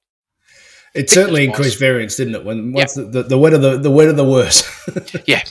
It 0.95 1.09
certainly 1.09 1.43
increased 1.43 1.77
variance, 1.77 2.15
didn't 2.15 2.35
it? 2.35 2.45
When 2.45 2.71
once 2.71 2.93
the, 2.93 3.03
the, 3.03 3.23
the 3.23 3.37
wetter 3.37 3.57
the 3.57 3.77
the 3.77 3.91
wetter 3.91 4.13
the 4.13 4.23
worse. 4.23 4.63
Yeah. 5.25 5.43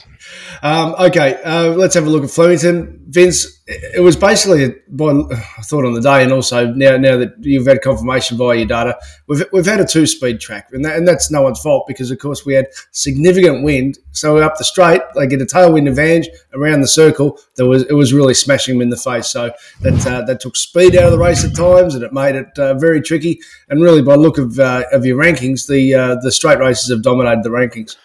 Um, 0.61 0.95
okay, 0.99 1.41
uh, 1.43 1.69
let's 1.69 1.95
have 1.95 2.07
a 2.07 2.09
look 2.09 2.23
at 2.23 2.31
Flemington. 2.31 3.03
Vince, 3.07 3.61
it 3.67 4.01
was 4.01 4.15
basically, 4.15 4.75
by, 4.89 5.11
I 5.11 5.61
thought 5.61 5.85
on 5.85 5.93
the 5.93 6.01
day, 6.01 6.23
and 6.23 6.31
also 6.33 6.73
now 6.73 6.97
now 6.97 7.17
that 7.17 7.35
you've 7.39 7.67
had 7.67 7.81
confirmation 7.81 8.37
via 8.37 8.57
your 8.57 8.65
data, 8.65 8.97
we've, 9.27 9.43
we've 9.53 9.65
had 9.65 9.79
a 9.79 9.85
two 9.85 10.05
speed 10.05 10.39
track, 10.39 10.69
and, 10.71 10.83
that, 10.83 10.97
and 10.97 11.07
that's 11.07 11.29
no 11.29 11.41
one's 11.41 11.59
fault 11.59 11.85
because, 11.87 12.11
of 12.11 12.19
course, 12.19 12.45
we 12.45 12.53
had 12.53 12.67
significant 12.91 13.63
wind. 13.63 13.99
So 14.11 14.37
up 14.37 14.57
the 14.57 14.63
straight, 14.63 15.01
they 15.15 15.27
get 15.27 15.41
a 15.41 15.45
tailwind 15.45 15.87
advantage 15.87 16.29
around 16.53 16.81
the 16.81 16.87
circle. 16.87 17.39
There 17.55 17.67
was 17.67 17.83
it 17.83 17.93
was 17.93 18.13
really 18.13 18.33
smashing 18.33 18.75
them 18.75 18.81
in 18.81 18.89
the 18.89 18.97
face. 18.97 19.27
So 19.27 19.51
that 19.81 20.07
uh, 20.07 20.21
that 20.23 20.39
took 20.39 20.55
speed 20.55 20.95
out 20.95 21.05
of 21.05 21.11
the 21.11 21.19
race 21.19 21.43
at 21.45 21.55
times, 21.55 21.95
and 21.95 22.03
it 22.03 22.11
made 22.11 22.35
it 22.35 22.57
uh, 22.57 22.73
very 22.75 23.01
tricky. 23.01 23.39
And 23.69 23.81
really, 23.81 24.01
by 24.01 24.15
look 24.15 24.37
of 24.37 24.59
uh, 24.59 24.83
of 24.91 25.05
your 25.05 25.17
rankings, 25.17 25.67
the 25.67 25.93
uh, 25.93 26.15
the 26.21 26.31
straight 26.31 26.59
races 26.59 26.89
have 26.89 27.03
dominated 27.03 27.43
the 27.43 27.49
rankings. 27.49 27.97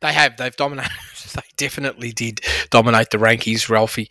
They 0.00 0.12
have. 0.12 0.36
They've 0.36 0.54
dominated. 0.54 0.92
They 1.42 1.42
definitely 1.56 2.12
did 2.12 2.40
dominate 2.70 3.10
the 3.10 3.18
rankings, 3.18 3.68
Ralphie. 3.68 4.08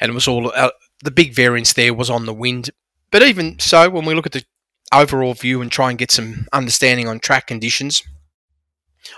And 0.00 0.10
it 0.10 0.14
was 0.14 0.28
all 0.28 0.52
uh, 0.54 0.70
the 1.02 1.10
big 1.10 1.34
variance 1.34 1.72
there 1.72 1.94
was 1.94 2.10
on 2.10 2.26
the 2.26 2.34
wind. 2.34 2.70
But 3.10 3.22
even 3.22 3.58
so, 3.58 3.90
when 3.90 4.04
we 4.04 4.14
look 4.14 4.26
at 4.26 4.32
the 4.32 4.44
overall 4.92 5.34
view 5.34 5.60
and 5.60 5.70
try 5.70 5.90
and 5.90 5.98
get 5.98 6.10
some 6.10 6.46
understanding 6.52 7.08
on 7.08 7.20
track 7.20 7.46
conditions, 7.46 8.02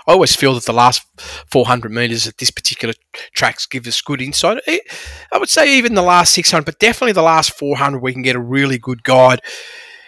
I 0.07 0.11
always 0.11 0.35
feel 0.35 0.53
that 0.55 0.65
the 0.65 0.73
last 0.73 1.03
400 1.49 1.91
metres 1.91 2.27
at 2.27 2.37
this 2.37 2.51
particular 2.51 2.93
tracks 3.33 3.65
give 3.65 3.87
us 3.87 4.01
good 4.01 4.21
insight. 4.21 4.61
I 4.67 5.37
would 5.37 5.49
say 5.49 5.77
even 5.77 5.95
the 5.95 6.01
last 6.01 6.33
600, 6.33 6.65
but 6.65 6.79
definitely 6.79 7.13
the 7.13 7.21
last 7.21 7.57
400, 7.57 7.99
we 7.99 8.13
can 8.13 8.21
get 8.21 8.35
a 8.35 8.41
really 8.41 8.77
good 8.77 9.03
guide. 9.03 9.41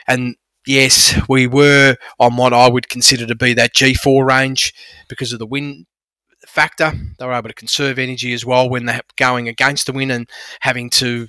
And 0.08 0.36
yes, 0.68 1.18
we 1.30 1.48
were 1.48 1.96
on 2.20 2.36
what 2.36 2.54
I 2.54 2.70
would 2.70 2.90
consider 2.90 3.26
to 3.26 3.36
be 3.36 3.54
that 3.54 3.74
G4 3.74 4.26
range 4.26 4.74
because 5.08 5.32
of 5.32 5.40
the 5.40 5.46
wind 5.46 5.86
factor. 6.50 6.92
They 7.18 7.26
were 7.26 7.34
able 7.34 7.50
to 7.50 7.56
conserve 7.56 8.00
energy 8.00 8.34
as 8.34 8.46
well 8.46 8.70
when 8.70 8.86
they're 8.86 9.02
going 9.18 9.48
against 9.48 9.86
the 9.86 9.94
wind 9.94 10.12
and 10.12 10.30
having 10.62 10.90
to 10.92 11.28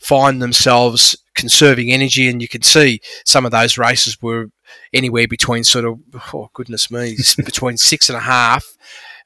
find 0.00 0.42
themselves 0.42 1.16
conserving 1.34 1.92
energy. 1.92 2.28
And 2.28 2.42
you 2.42 2.48
can 2.48 2.62
see 2.62 3.00
some 3.24 3.44
of 3.44 3.52
those 3.52 3.78
races 3.78 4.20
were 4.20 4.46
anywhere 4.92 5.28
between 5.28 5.64
sort 5.64 5.84
of, 5.84 6.00
oh 6.34 6.50
goodness 6.54 6.90
me, 6.90 7.16
between 7.36 7.76
six 7.76 8.08
and 8.08 8.16
a 8.16 8.22
half. 8.22 8.64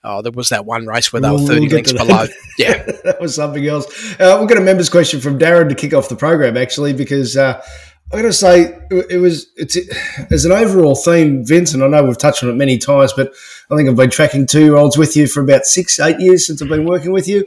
Oh, 0.02 0.22
there 0.22 0.32
was 0.32 0.48
that 0.48 0.64
one 0.64 0.86
race 0.86 1.12
where 1.12 1.20
they 1.20 1.30
were 1.30 1.38
30 1.38 1.60
we'll 1.60 1.68
lengths 1.70 1.92
below. 1.92 2.26
Yeah. 2.58 2.82
that 3.04 3.18
was 3.20 3.34
something 3.34 3.66
else. 3.66 3.86
Uh, 4.18 4.38
we've 4.40 4.48
got 4.48 4.56
a 4.56 4.62
members 4.62 4.88
question 4.88 5.20
from 5.20 5.38
Darren 5.38 5.68
to 5.68 5.74
kick 5.74 5.92
off 5.92 6.08
the 6.08 6.16
program, 6.16 6.56
actually, 6.56 6.94
because 6.94 7.36
uh, 7.36 7.62
Going 8.11 8.25
to 8.25 8.33
say 8.33 8.62
it 8.90 9.07
it 9.09 9.18
was 9.18 9.46
it's 9.57 9.77
as 10.33 10.44
an 10.44 10.53
overall 10.53 10.94
theme, 10.94 11.44
Vince, 11.46 11.75
and 11.75 11.83
I 11.83 11.87
know 11.87 12.05
we've 12.05 12.18
touched 12.18 12.42
on 12.42 12.51
it 12.51 12.55
many 12.55 12.77
times, 12.77 13.12
but 13.12 13.33
I 13.70 13.77
think 13.77 13.88
I've 13.88 13.96
been 13.96 14.11
tracking 14.11 14.46
two 14.46 14.64
year 14.64 14.77
olds 14.77 14.99
with 14.99 15.16
you 15.16 15.27
for 15.27 15.40
about 15.42 15.64
six, 15.64 15.99
eight 16.01 16.18
years 16.18 16.46
since 16.46 16.61
I've 16.61 16.68
been 16.68 16.87
working 16.87 17.12
with 17.12 17.29
you. 17.29 17.46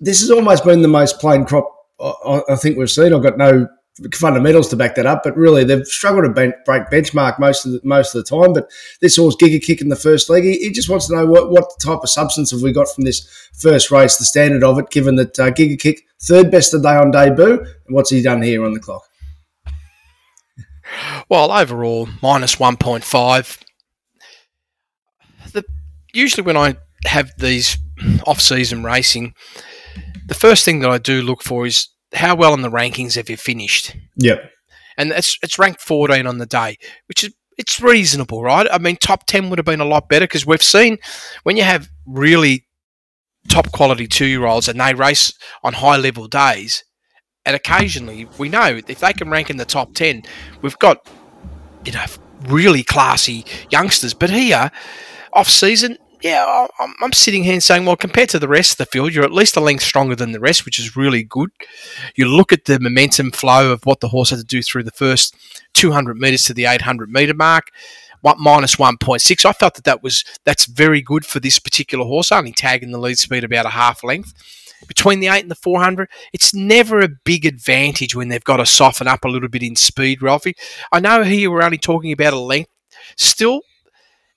This 0.00 0.20
has 0.20 0.30
almost 0.30 0.64
been 0.64 0.82
the 0.82 0.88
most 0.88 1.18
plain 1.18 1.44
crop 1.44 1.74
I, 2.02 2.42
I 2.50 2.56
think 2.56 2.76
we've 2.76 2.90
seen. 2.90 3.14
I've 3.14 3.22
got 3.22 3.38
no 3.38 3.68
fundamentals 4.14 4.68
to 4.68 4.76
back 4.76 4.94
that 4.94 5.06
up, 5.06 5.22
but 5.22 5.36
really 5.36 5.64
they've 5.64 5.86
struggled 5.86 6.24
to 6.24 6.30
ben- 6.30 6.54
break 6.64 6.84
benchmark 6.84 7.38
most 7.38 7.66
of 7.66 7.72
the, 7.72 7.80
most 7.84 8.14
of 8.14 8.24
the 8.24 8.28
time. 8.28 8.52
But 8.52 8.70
this 9.00 9.16
horse 9.16 9.36
Giga 9.36 9.62
Kick 9.62 9.80
in 9.80 9.88
the 9.88 9.96
first 9.96 10.30
leg, 10.30 10.44
he, 10.44 10.58
he, 10.58 10.70
just 10.72 10.88
wants 10.88 11.06
to 11.08 11.14
know 11.14 11.26
what, 11.26 11.50
what 11.50 11.70
type 11.80 12.00
of 12.02 12.10
substance 12.10 12.50
have 12.50 12.62
we 12.62 12.72
got 12.72 12.88
from 12.88 13.04
this 13.04 13.28
first 13.52 13.90
race, 13.90 14.16
the 14.16 14.24
standard 14.24 14.64
of 14.64 14.78
it, 14.78 14.90
given 14.90 15.16
that 15.16 15.38
uh, 15.38 15.50
Giga 15.50 15.78
Kick 15.78 16.02
third 16.20 16.50
best 16.50 16.74
of 16.74 16.82
the 16.82 16.88
day 16.88 16.96
on 16.96 17.10
debut, 17.10 17.58
and 17.60 17.94
what's 17.94 18.10
he 18.10 18.22
done 18.22 18.42
here 18.42 18.64
on 18.64 18.72
the 18.72 18.80
clock? 18.80 19.02
Well, 21.28 21.50
overall 21.50 22.08
minus 22.20 22.58
one 22.58 22.76
point 22.76 23.04
five. 23.04 23.58
The 25.52 25.64
usually 26.12 26.44
when 26.44 26.56
I 26.56 26.76
have 27.06 27.30
these 27.38 27.78
off-season 28.26 28.84
racing, 28.84 29.34
the 30.26 30.34
first 30.34 30.64
thing 30.64 30.80
that 30.80 30.90
I 30.90 30.98
do 30.98 31.22
look 31.22 31.42
for 31.42 31.66
is 31.66 31.88
how 32.14 32.34
well 32.34 32.54
in 32.54 32.62
the 32.62 32.70
rankings 32.70 33.16
have 33.16 33.30
you 33.30 33.36
finished? 33.36 33.96
Yep. 34.16 34.50
And 34.98 35.12
it's 35.12 35.38
it's 35.42 35.58
ranked 35.58 35.80
14 35.80 36.26
on 36.26 36.38
the 36.38 36.46
day, 36.46 36.76
which 37.06 37.24
is 37.24 37.34
it's 37.58 37.80
reasonable, 37.80 38.42
right? 38.42 38.66
I 38.70 38.78
mean, 38.78 38.96
top 38.96 39.26
10 39.26 39.50
would 39.50 39.58
have 39.58 39.66
been 39.66 39.80
a 39.80 39.86
lot 39.86 40.08
better 40.08 40.24
because 40.24 40.46
we've 40.46 40.62
seen 40.62 40.98
when 41.42 41.56
you 41.56 41.64
have 41.64 41.88
really 42.06 42.66
top 43.48 43.72
quality 43.72 44.06
two 44.06 44.26
year 44.26 44.46
olds 44.46 44.68
and 44.68 44.80
they 44.80 44.94
race 44.94 45.32
on 45.62 45.74
high 45.74 45.96
level 45.96 46.28
days, 46.28 46.84
and 47.44 47.56
occasionally 47.56 48.28
we 48.38 48.48
know 48.48 48.80
if 48.86 49.00
they 49.00 49.12
can 49.12 49.30
rank 49.30 49.50
in 49.50 49.56
the 49.56 49.64
top 49.64 49.94
10, 49.94 50.22
we've 50.60 50.78
got, 50.78 51.06
you 51.84 51.92
know, 51.92 52.04
really 52.46 52.82
classy 52.82 53.44
youngsters. 53.70 54.14
But 54.14 54.30
here, 54.30 54.70
off 55.32 55.48
season, 55.48 55.98
yeah, 56.22 56.66
I'm, 56.78 56.94
I'm, 57.02 57.12
sitting 57.12 57.42
here 57.42 57.54
and 57.54 57.62
saying, 57.62 57.84
well, 57.84 57.96
compared 57.96 58.28
to 58.30 58.38
the 58.38 58.46
rest 58.46 58.72
of 58.72 58.78
the 58.78 58.86
field, 58.86 59.12
you're 59.12 59.24
at 59.24 59.32
least 59.32 59.56
a 59.56 59.60
length 59.60 59.82
stronger 59.82 60.14
than 60.14 60.30
the 60.30 60.38
rest, 60.38 60.64
which 60.64 60.78
is 60.78 60.96
really 60.96 61.24
good. 61.24 61.50
You 62.14 62.28
look 62.28 62.52
at 62.52 62.66
the 62.66 62.78
momentum 62.78 63.32
flow 63.32 63.72
of 63.72 63.84
what 63.84 64.00
the 64.00 64.08
horse 64.08 64.30
had 64.30 64.38
to 64.38 64.44
do 64.44 64.62
through 64.62 64.84
the 64.84 64.92
first 64.92 65.34
200 65.74 66.16
metres 66.16 66.44
to 66.44 66.54
the 66.54 66.66
800 66.66 67.10
metre 67.10 67.34
mark. 67.34 67.70
What 68.22 68.38
minus 68.38 68.76
1.6. 68.76 69.44
I 69.44 69.52
felt 69.52 69.74
that 69.74 69.84
that 69.84 70.02
was 70.02 70.24
that's 70.44 70.66
very 70.66 71.02
good 71.02 71.26
for 71.26 71.38
this 71.38 71.58
particular 71.58 72.04
horse, 72.04 72.32
only 72.32 72.52
tagging 72.52 72.92
the 72.92 72.98
lead 72.98 73.18
speed 73.18 73.44
about 73.44 73.66
a 73.66 73.70
half 73.70 74.02
length. 74.02 74.32
Between 74.88 75.20
the 75.20 75.28
8 75.28 75.42
and 75.42 75.50
the 75.50 75.56
400, 75.56 76.08
it's 76.32 76.54
never 76.54 77.00
a 77.00 77.08
big 77.08 77.46
advantage 77.46 78.16
when 78.16 78.28
they've 78.28 78.42
got 78.42 78.56
to 78.56 78.66
soften 78.66 79.06
up 79.06 79.24
a 79.24 79.28
little 79.28 79.48
bit 79.48 79.62
in 79.62 79.76
speed, 79.76 80.22
Ralphie. 80.22 80.56
I 80.90 81.00
know 81.00 81.22
here 81.22 81.50
we're 81.50 81.62
only 81.62 81.78
talking 81.78 82.10
about 82.10 82.32
a 82.32 82.38
length. 82.38 82.70
Still, 83.16 83.60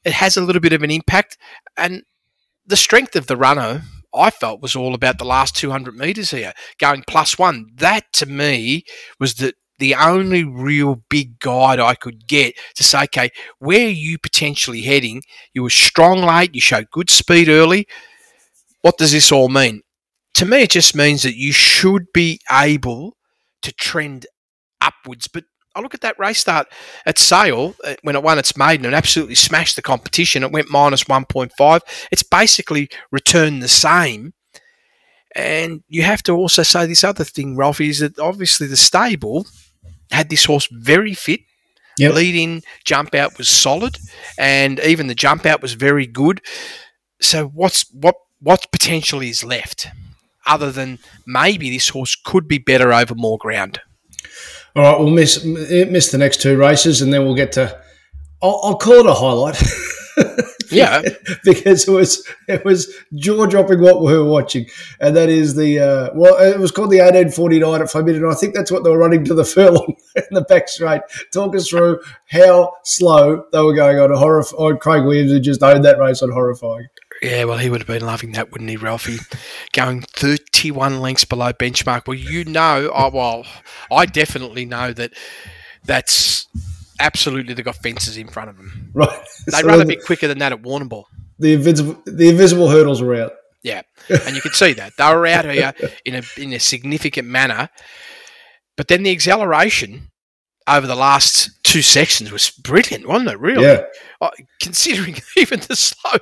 it 0.03 0.13
has 0.13 0.37
a 0.37 0.41
little 0.41 0.61
bit 0.61 0.73
of 0.73 0.83
an 0.83 0.91
impact. 0.91 1.37
And 1.75 2.03
the 2.65 2.77
strength 2.77 3.15
of 3.15 3.27
the 3.27 3.37
runner, 3.37 3.83
I 4.13 4.29
felt, 4.29 4.61
was 4.61 4.75
all 4.75 4.93
about 4.93 5.17
the 5.17 5.25
last 5.25 5.55
200 5.55 5.95
metres 5.95 6.31
here, 6.31 6.53
going 6.79 7.03
plus 7.07 7.37
one. 7.37 7.71
That 7.75 8.11
to 8.13 8.25
me 8.25 8.85
was 9.19 9.35
the, 9.35 9.53
the 9.79 9.95
only 9.95 10.43
real 10.43 11.01
big 11.09 11.39
guide 11.39 11.79
I 11.79 11.95
could 11.95 12.27
get 12.27 12.55
to 12.75 12.83
say, 12.83 13.03
okay, 13.03 13.29
where 13.59 13.87
are 13.87 13.89
you 13.89 14.17
potentially 14.17 14.81
heading? 14.81 15.21
You 15.53 15.63
were 15.63 15.69
strong 15.69 16.21
late, 16.21 16.55
you 16.55 16.61
showed 16.61 16.89
good 16.91 17.09
speed 17.09 17.49
early. 17.49 17.87
What 18.81 18.97
does 18.97 19.11
this 19.11 19.31
all 19.31 19.49
mean? 19.49 19.81
To 20.35 20.45
me, 20.45 20.63
it 20.63 20.71
just 20.71 20.95
means 20.95 21.23
that 21.23 21.35
you 21.35 21.51
should 21.51 22.07
be 22.13 22.39
able 22.51 23.17
to 23.61 23.71
trend 23.73 24.27
upwards. 24.81 25.27
But 25.27 25.45
I 25.75 25.81
look 25.81 25.93
at 25.93 26.01
that 26.01 26.19
race 26.19 26.39
start 26.39 26.67
at 27.05 27.17
Sale 27.17 27.75
uh, 27.83 27.95
when 28.03 28.15
it 28.15 28.23
won 28.23 28.39
its 28.39 28.57
maiden 28.57 28.85
and 28.85 28.95
absolutely 28.95 29.35
smashed 29.35 29.75
the 29.75 29.81
competition. 29.81 30.43
It 30.43 30.51
went 30.51 30.69
minus 30.69 31.05
1.5. 31.05 31.79
It's 32.11 32.23
basically 32.23 32.89
returned 33.11 33.61
the 33.61 33.67
same. 33.67 34.33
And 35.35 35.83
you 35.89 36.03
have 36.03 36.23
to 36.23 36.31
also 36.31 36.63
say 36.63 36.85
this 36.85 37.03
other 37.03 37.25
thing, 37.25 37.57
Ralph, 37.57 37.81
is 37.81 37.99
that 37.99 38.17
obviously 38.19 38.67
the 38.67 38.77
stable 38.77 39.45
had 40.11 40.29
this 40.29 40.45
horse 40.45 40.67
very 40.71 41.13
fit. 41.13 41.41
Yep. 41.97 42.13
Leading 42.13 42.63
jump 42.83 43.15
out 43.15 43.37
was 43.37 43.47
solid, 43.47 43.97
and 44.37 44.79
even 44.81 45.07
the 45.07 45.15
jump 45.15 45.45
out 45.45 45.61
was 45.61 45.73
very 45.73 46.05
good. 46.05 46.41
So 47.21 47.47
what's 47.47 47.89
what 47.93 48.15
what 48.41 48.67
potentially 48.71 49.29
is 49.29 49.45
left, 49.45 49.87
other 50.45 50.71
than 50.71 50.99
maybe 51.25 51.69
this 51.69 51.89
horse 51.89 52.15
could 52.15 52.49
be 52.49 52.57
better 52.57 52.91
over 52.91 53.15
more 53.15 53.37
ground? 53.37 53.79
All 54.75 54.83
right, 54.83 54.99
we'll 54.99 55.09
miss 55.09 55.45
miss 55.45 56.11
the 56.11 56.17
next 56.17 56.41
two 56.41 56.57
races, 56.57 57.01
and 57.01 57.13
then 57.13 57.23
we'll 57.23 57.35
get 57.35 57.53
to. 57.53 57.81
I'll, 58.43 58.59
I'll 58.61 58.77
call 58.77 58.99
it 58.99 59.05
a 59.05 59.13
highlight. 59.13 59.55
yeah, 60.77 61.01
because 61.43 61.87
it 61.87 61.91
was 61.91 62.27
it 62.47 62.65
was 62.65 62.93
jaw 63.15 63.45
dropping 63.45 63.81
what 63.81 64.01
we 64.01 64.17
were 64.17 64.25
watching, 64.25 64.67
and 64.99 65.15
that 65.15 65.29
is 65.29 65.55
the 65.55 65.79
uh, 65.79 66.09
well, 66.13 66.35
it 66.41 66.59
was 66.59 66.71
called 66.71 66.91
the 66.91 66.99
eighteen 66.99 67.31
forty 67.31 67.59
nine 67.59 67.81
at 67.81 67.89
Flemington, 67.89 68.23
and 68.23 68.33
I 68.33 68.35
think 68.35 68.53
that's 68.53 68.71
what 68.71 68.83
they 68.83 68.89
were 68.89 68.97
running 68.97 69.23
to 69.25 69.33
the 69.33 69.45
furlong 69.45 69.95
in 70.15 70.23
the 70.31 70.41
back 70.41 70.67
straight. 70.67 71.01
Talk 71.33 71.55
us 71.55 71.69
through 71.69 72.01
how 72.29 72.73
slow 72.83 73.45
they 73.51 73.61
were 73.61 73.75
going 73.75 73.99
on 73.99 74.11
a 74.11 74.17
horror. 74.17 74.43
Oh, 74.57 74.75
Craig 74.75 75.03
Williams 75.03 75.31
who 75.31 75.39
just 75.39 75.63
owned 75.63 75.85
that 75.85 75.99
race 75.99 76.21
on 76.21 76.31
horrifying. 76.31 76.87
Yeah, 77.21 77.45
well, 77.45 77.57
he 77.57 77.69
would 77.69 77.81
have 77.81 77.87
been 77.87 78.05
loving 78.05 78.33
that, 78.33 78.51
wouldn't 78.51 78.69
he, 78.69 78.75
Ralphie? 78.75 79.19
Going 79.73 80.01
31 80.01 80.99
lengths 80.99 81.23
below 81.23 81.53
benchmark. 81.53 82.07
Well, 82.07 82.17
you 82.17 82.43
know, 82.43 82.91
oh, 82.93 83.09
well, 83.09 83.45
I 83.89 84.05
definitely 84.05 84.65
know 84.65 84.91
that 84.91 85.13
that's 85.83 86.47
absolutely 86.99 87.53
they've 87.53 87.65
got 87.65 87.75
fences 87.77 88.17
in 88.17 88.27
front 88.27 88.49
of 88.49 88.57
them. 88.57 88.91
Right. 88.93 89.09
They 89.47 89.59
so 89.59 89.67
run 89.67 89.81
a 89.81 89.85
bit 89.85 90.05
quicker 90.05 90.27
than 90.27 90.37
that 90.39 90.53
at 90.53 90.61
Warrnambool. 90.61 91.03
The 91.37 91.53
invisible, 91.53 92.01
the 92.05 92.29
invisible 92.29 92.69
hurdles 92.69 93.01
were 93.01 93.15
out. 93.15 93.33
Yeah, 93.61 93.81
and 94.07 94.35
you 94.35 94.41
can 94.41 94.53
see 94.53 94.73
that 94.73 94.93
they 94.97 95.13
were 95.13 95.25
out 95.25 95.43
here 95.43 95.73
in 96.05 96.15
a 96.15 96.21
in 96.37 96.53
a 96.53 96.59
significant 96.59 97.27
manner. 97.27 97.67
But 98.77 98.87
then 98.87 99.03
the 99.03 99.11
acceleration 99.11 100.11
over 100.67 100.87
the 100.87 100.95
last 100.95 101.49
two 101.63 101.81
sections 101.81 102.31
was 102.31 102.49
brilliant, 102.49 103.07
wasn't 103.07 103.31
it? 103.31 103.39
Really, 103.39 103.65
yeah. 103.65 103.85
Uh, 104.21 104.29
considering 104.61 105.17
even 105.37 105.59
the 105.59 105.75
slow 105.75 106.17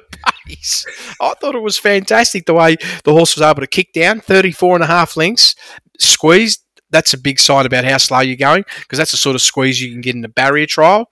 pace, 0.48 0.86
I 1.22 1.34
thought 1.36 1.56
it 1.56 1.62
was 1.62 1.78
fantastic 1.78 2.46
the 2.46 2.54
way 2.54 2.78
the 3.04 3.14
horse 3.14 3.36
was 3.36 3.42
able 3.42 3.62
to 3.62 3.68
kick 3.68 3.94
down 3.94 4.20
34 4.20 4.76
and 4.76 4.84
a 4.84 4.88
half 4.88 5.16
lengths, 5.16 5.56
squeezed. 6.00 6.63
That's 6.94 7.14
a 7.14 7.18
big 7.18 7.40
sign 7.40 7.66
about 7.66 7.84
how 7.84 7.98
slow 7.98 8.22
you're 8.22 8.38
going 8.38 8.64
because 8.80 8.98
that's 8.98 9.12
the 9.12 9.18
sort 9.18 9.36
of 9.36 9.42
squeeze 9.42 9.82
you 9.82 9.92
can 9.92 10.00
get 10.00 10.16
in 10.16 10.24
a 10.24 10.30
barrier 10.30 10.66
trial. 10.66 11.10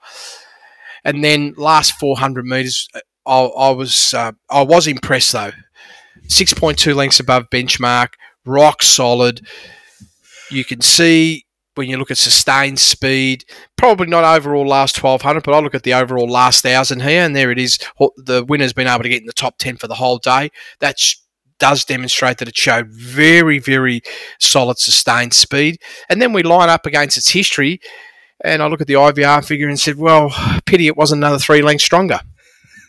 And 1.04 1.22
then 1.22 1.52
last 1.58 1.98
400 1.98 2.46
metres, 2.46 2.88
I, 3.26 3.40
I 3.40 3.70
was 3.70 4.14
uh, 4.14 4.32
I 4.48 4.62
was 4.62 4.86
impressed 4.86 5.32
though. 5.32 5.50
6.2 6.28 6.94
lengths 6.94 7.20
above 7.20 7.50
benchmark, 7.50 8.14
rock 8.46 8.82
solid. 8.82 9.46
You 10.50 10.64
can 10.64 10.80
see 10.80 11.44
when 11.74 11.88
you 11.88 11.96
look 11.96 12.10
at 12.10 12.18
sustained 12.18 12.78
speed, 12.78 13.44
probably 13.76 14.06
not 14.06 14.24
overall 14.24 14.66
last 14.66 15.02
1200, 15.02 15.42
but 15.42 15.54
I 15.54 15.60
look 15.60 15.74
at 15.74 15.82
the 15.82 15.94
overall 15.94 16.28
last 16.28 16.64
1000 16.64 17.00
here, 17.00 17.22
and 17.22 17.34
there 17.34 17.50
it 17.50 17.58
is. 17.58 17.78
The 18.16 18.44
winner's 18.46 18.72
been 18.72 18.86
able 18.86 19.02
to 19.02 19.08
get 19.08 19.20
in 19.20 19.26
the 19.26 19.32
top 19.32 19.58
10 19.58 19.78
for 19.78 19.88
the 19.88 19.94
whole 19.94 20.18
day. 20.18 20.50
That 20.80 20.98
does 21.62 21.84
demonstrate 21.84 22.38
that 22.38 22.48
it 22.48 22.56
showed 22.56 22.88
very, 22.88 23.60
very 23.60 24.02
solid 24.40 24.80
sustained 24.80 25.32
speed. 25.32 25.78
And 26.08 26.20
then 26.20 26.32
we 26.32 26.42
line 26.42 26.68
up 26.68 26.86
against 26.86 27.16
its 27.16 27.30
history, 27.30 27.80
and 28.44 28.60
I 28.60 28.66
look 28.66 28.80
at 28.80 28.88
the 28.88 28.94
IVR 28.94 29.44
figure 29.44 29.68
and 29.68 29.78
said, 29.78 29.94
well, 29.94 30.34
pity 30.66 30.88
it 30.88 30.96
wasn't 30.96 31.20
another 31.20 31.38
three 31.38 31.62
lengths 31.62 31.84
stronger. 31.84 32.18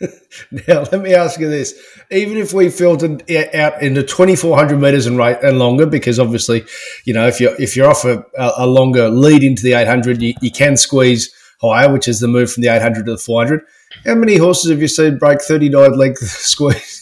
now, 0.50 0.82
let 0.90 1.00
me 1.02 1.14
ask 1.14 1.38
you 1.38 1.48
this. 1.48 1.80
Even 2.10 2.36
if 2.36 2.52
we 2.52 2.68
filtered 2.68 3.22
out 3.54 3.80
into 3.80 4.02
2,400 4.02 4.80
metres 4.80 5.06
and, 5.06 5.20
and 5.20 5.60
longer, 5.60 5.86
because 5.86 6.18
obviously, 6.18 6.64
you 7.04 7.14
know, 7.14 7.28
if 7.28 7.40
you're, 7.40 7.54
if 7.60 7.76
you're 7.76 7.88
off 7.88 8.04
a, 8.04 8.24
a 8.36 8.66
longer 8.66 9.08
lead 9.08 9.44
into 9.44 9.62
the 9.62 9.74
800, 9.74 10.20
you, 10.20 10.34
you 10.42 10.50
can 10.50 10.76
squeeze 10.76 11.32
higher, 11.62 11.92
which 11.92 12.08
is 12.08 12.18
the 12.18 12.26
move 12.26 12.50
from 12.50 12.64
the 12.64 12.74
800 12.74 13.06
to 13.06 13.12
the 13.12 13.18
400. 13.18 13.60
How 14.04 14.16
many 14.16 14.36
horses 14.36 14.72
have 14.72 14.80
you 14.80 14.88
seen 14.88 15.16
break 15.16 15.40
39 15.40 15.96
length 15.96 16.18
squeeze? 16.26 16.93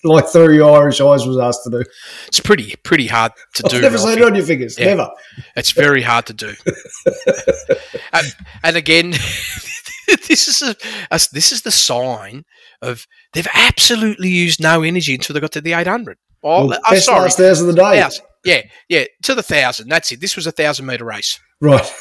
like 0.04 0.28
three 0.28 0.60
Irish 0.60 1.00
eyes 1.00 1.26
was 1.26 1.38
asked 1.38 1.64
to 1.64 1.70
do. 1.70 1.84
It's 2.26 2.40
pretty 2.40 2.74
pretty 2.82 3.06
hard 3.06 3.32
to 3.54 3.62
I've 3.64 3.70
do. 3.70 3.80
Never 3.80 3.98
seen 3.98 4.18
it 4.18 4.22
on 4.22 4.34
your 4.34 4.44
fingers. 4.44 4.78
Yeah. 4.78 4.86
Never. 4.86 5.10
It's 5.56 5.72
very 5.72 6.02
hard 6.02 6.26
to 6.26 6.32
do. 6.32 6.54
and, 8.12 8.26
and, 8.62 8.76
again, 8.76 9.10
this 10.28 10.48
is 10.48 10.62
a, 10.62 10.76
a, 11.10 11.20
this 11.32 11.52
is 11.52 11.62
the 11.62 11.70
sign 11.70 12.44
of 12.82 13.06
they've 13.32 13.48
absolutely 13.54 14.28
used 14.28 14.62
no 14.62 14.82
energy 14.82 15.14
until 15.14 15.34
they 15.34 15.40
got 15.40 15.52
to 15.52 15.60
the 15.60 15.72
800. 15.72 16.18
Oh, 16.42 16.68
well, 16.68 16.80
I'm 16.84 17.00
sorry. 17.00 17.22
Last 17.22 17.38
thousand 17.38 17.68
of 17.68 17.74
the 17.74 17.82
day. 17.82 18.00
Thousand. 18.00 18.24
Yeah, 18.44 18.62
yeah, 18.88 19.04
to 19.24 19.34
the 19.34 19.42
thousand. 19.42 19.88
That's 19.88 20.12
it. 20.12 20.20
This 20.20 20.36
was 20.36 20.46
a 20.46 20.52
thousand 20.52 20.86
meter 20.86 21.04
race. 21.04 21.40
Right. 21.60 21.92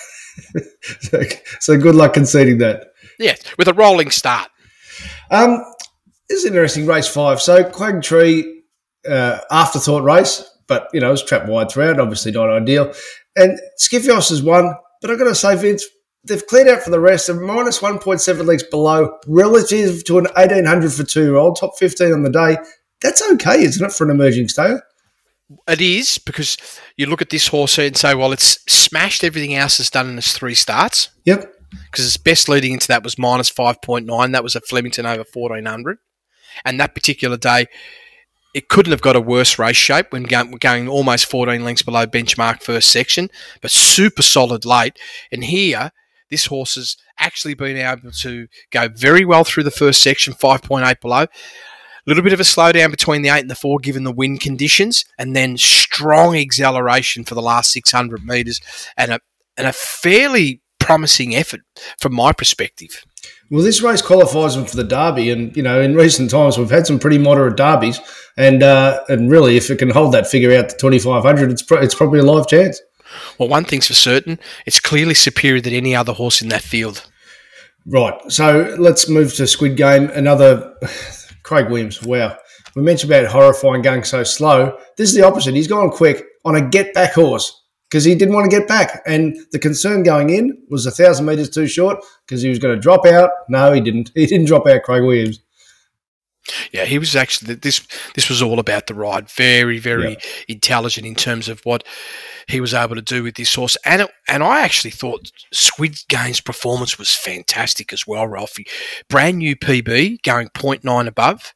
so, 0.99 1.23
so, 1.59 1.77
good 1.77 1.95
luck 1.95 2.13
conceding 2.13 2.59
that. 2.59 2.91
Yeah, 3.17 3.33
with 3.57 3.67
a 3.67 3.73
rolling 3.73 4.11
start. 4.11 4.49
Um, 5.31 5.63
this 6.29 6.39
is 6.39 6.45
interesting. 6.45 6.85
Race 6.85 7.07
five. 7.07 7.41
So 7.41 7.63
Quang 7.63 8.01
Tree, 8.01 8.63
uh, 9.07 9.39
afterthought 9.49 10.03
race, 10.03 10.43
but 10.67 10.89
you 10.93 10.99
know 10.99 11.09
it 11.09 11.11
was 11.11 11.23
trapped 11.23 11.47
wide 11.47 11.71
throughout. 11.71 11.99
Obviously 11.99 12.31
not 12.31 12.49
ideal. 12.49 12.93
And 13.35 13.59
Skiffios 13.79 14.29
has 14.29 14.41
won, 14.41 14.73
but 15.01 15.11
I've 15.11 15.19
got 15.19 15.25
to 15.25 15.35
say, 15.35 15.55
Vince, 15.55 15.85
they've 16.23 16.45
cleared 16.45 16.67
out 16.67 16.81
for 16.81 16.89
the 16.89 16.99
rest. 16.99 17.27
They're 17.27 17.39
minus 17.39 17.79
1.7 17.79 18.45
legs 18.45 18.63
below 18.63 19.17
relative 19.27 20.03
to 20.05 20.17
an 20.17 20.25
1800 20.35 20.91
for 20.91 21.03
two 21.03 21.23
year 21.23 21.35
old, 21.35 21.57
top 21.57 21.77
15 21.77 22.11
on 22.11 22.23
the 22.23 22.29
day. 22.29 22.57
That's 23.01 23.21
okay, 23.33 23.61
isn't 23.63 23.85
it, 23.85 23.93
for 23.93 24.05
an 24.05 24.09
emerging 24.09 24.49
stayer? 24.49 24.81
It 25.67 25.81
is 25.81 26.17
because 26.17 26.57
you 26.97 27.05
look 27.05 27.21
at 27.21 27.29
this 27.29 27.47
horse 27.47 27.75
here 27.75 27.85
and 27.85 27.95
say, 27.95 28.15
well, 28.15 28.33
it's 28.33 28.59
smashed 28.67 29.23
everything 29.23 29.53
else 29.53 29.79
it's 29.79 29.89
done 29.89 30.09
in 30.09 30.17
its 30.17 30.33
three 30.33 30.55
starts. 30.55 31.09
Yep. 31.25 31.53
Because 31.91 32.05
its 32.05 32.17
best 32.17 32.49
leading 32.49 32.73
into 32.73 32.87
that 32.87 33.03
was 33.03 33.17
minus 33.17 33.51
5.9. 33.51 34.31
That 34.31 34.43
was 34.43 34.55
a 34.55 34.61
Flemington 34.61 35.05
over 35.05 35.23
1400. 35.31 35.99
And 36.65 36.79
that 36.79 36.95
particular 36.95 37.37
day, 37.37 37.67
it 38.53 38.69
couldn't 38.69 38.91
have 38.91 39.01
got 39.01 39.15
a 39.15 39.21
worse 39.21 39.59
race 39.59 39.75
shape 39.75 40.11
when 40.11 40.23
going 40.23 40.87
almost 40.87 41.29
14 41.29 41.63
lengths 41.63 41.83
below 41.83 42.07
benchmark 42.07 42.63
first 42.63 42.89
section, 42.89 43.29
but 43.61 43.71
super 43.71 44.23
solid 44.23 44.65
late. 44.65 44.97
And 45.31 45.43
here, 45.43 45.91
this 46.29 46.47
horse 46.47 46.75
has 46.75 46.97
actually 47.19 47.53
been 47.53 47.77
able 47.77 48.11
to 48.11 48.47
go 48.71 48.87
very 48.89 49.25
well 49.25 49.43
through 49.43 49.63
the 49.63 49.71
first 49.71 50.01
section, 50.01 50.33
5.8 50.33 50.99
below. 51.01 51.23
A 51.23 51.29
little 52.05 52.23
bit 52.23 52.33
of 52.33 52.39
a 52.39 52.43
slowdown 52.43 52.89
between 52.89 53.21
the 53.21 53.29
8 53.29 53.41
and 53.41 53.49
the 53.49 53.55
4 53.55 53.79
given 53.79 54.03
the 54.03 54.11
wind 54.11 54.39
conditions, 54.39 55.05
and 55.17 55.35
then 55.35 55.57
strong 55.57 56.35
acceleration 56.35 57.25
for 57.25 57.35
the 57.35 57.41
last 57.41 57.71
600 57.71 58.25
metres 58.25 58.61
and 58.95 59.11
a, 59.11 59.19
and 59.57 59.67
a 59.67 59.73
fairly 59.73 60.61
promising 60.79 61.35
effort 61.35 61.61
from 61.99 62.13
my 62.13 62.31
perspective. 62.31 63.03
Well, 63.49 63.63
this 63.63 63.81
race 63.81 64.01
qualifies 64.01 64.55
them 64.55 64.65
for 64.65 64.75
the 64.75 64.83
Derby, 64.83 65.29
and 65.29 65.55
you 65.55 65.63
know, 65.63 65.79
in 65.79 65.95
recent 65.95 66.29
times 66.29 66.57
we've 66.57 66.69
had 66.69 66.85
some 66.85 66.99
pretty 66.99 67.17
moderate 67.17 67.55
derbies, 67.55 67.99
and 68.35 68.61
uh, 68.61 69.01
and 69.07 69.31
really, 69.31 69.55
if 69.55 69.69
it 69.69 69.79
can 69.79 69.89
hold 69.89 70.13
that 70.13 70.27
figure 70.27 70.53
out 70.57 70.69
to 70.69 70.77
twenty 70.77 70.99
five 70.99 71.23
hundred, 71.23 71.51
it's 71.51 71.61
pro- 71.61 71.81
it's 71.81 71.95
probably 71.95 72.19
a 72.19 72.23
live 72.23 72.47
chance. 72.47 72.81
Well, 73.39 73.47
one 73.47 73.63
thing's 73.63 73.87
for 73.87 73.93
certain, 73.93 74.37
it's 74.65 74.81
clearly 74.81 75.13
superior 75.13 75.61
than 75.61 75.73
any 75.73 75.95
other 75.95 76.11
horse 76.11 76.41
in 76.41 76.49
that 76.49 76.61
field. 76.61 77.09
Right. 77.85 78.13
So 78.29 78.75
let's 78.77 79.07
move 79.07 79.33
to 79.35 79.47
Squid 79.47 79.77
Game. 79.77 80.09
Another 80.09 80.75
Craig 81.43 81.69
Williams. 81.69 82.03
Wow. 82.03 82.37
We 82.75 82.81
mentioned 82.81 83.11
about 83.11 83.31
horrifying 83.31 83.81
going 83.81 84.03
so 84.03 84.23
slow. 84.23 84.77
This 84.97 85.09
is 85.09 85.15
the 85.15 85.25
opposite. 85.25 85.55
He's 85.55 85.69
gone 85.69 85.89
quick 85.89 86.25
on 86.43 86.55
a 86.55 86.61
get 86.61 86.93
back 86.93 87.13
horse 87.13 87.63
because 87.89 88.03
he 88.03 88.15
didn't 88.15 88.33
want 88.33 88.49
to 88.49 88.57
get 88.57 88.67
back. 88.67 89.01
And 89.05 89.37
the 89.51 89.59
concern 89.59 90.03
going 90.03 90.29
in 90.29 90.57
was 90.69 90.85
a 90.85 90.91
thousand 90.91 91.25
meters 91.25 91.49
too 91.49 91.67
short 91.67 92.03
because 92.25 92.41
he 92.41 92.49
was 92.49 92.59
going 92.59 92.75
to 92.75 92.81
drop 92.81 93.05
out. 93.05 93.31
No, 93.49 93.71
he 93.71 93.81
didn't. 93.81 94.11
He 94.15 94.25
didn't 94.25 94.47
drop 94.47 94.67
out. 94.67 94.83
Craig 94.83 95.03
Williams. 95.03 95.39
Yeah, 96.71 96.85
he 96.85 96.97
was 96.97 97.15
actually 97.15 97.55
this. 97.55 97.85
This 98.15 98.29
was 98.29 98.41
all 98.41 98.59
about 98.59 98.87
the 98.87 98.93
ride. 98.93 99.29
Very, 99.29 99.79
very 99.79 100.11
yeah. 100.11 100.17
intelligent 100.47 101.05
in 101.05 101.15
terms 101.15 101.49
of 101.49 101.61
what 101.65 101.83
he 102.47 102.61
was 102.61 102.73
able 102.73 102.95
to 102.95 103.01
do 103.01 103.23
with 103.23 103.35
this 103.35 103.53
horse. 103.53 103.75
And 103.83 104.03
it, 104.03 104.09
and 104.29 104.41
I 104.41 104.61
actually 104.61 104.91
thought 104.91 105.31
Squid 105.51 105.99
Game's 106.07 106.39
performance 106.39 106.97
was 106.97 107.13
fantastic 107.13 107.91
as 107.91 108.07
well, 108.07 108.27
Ralphie. 108.27 108.67
Brand 109.09 109.39
new 109.39 109.55
PB, 109.57 110.23
going 110.23 110.47
0.9 110.49 111.07
above. 111.07 111.53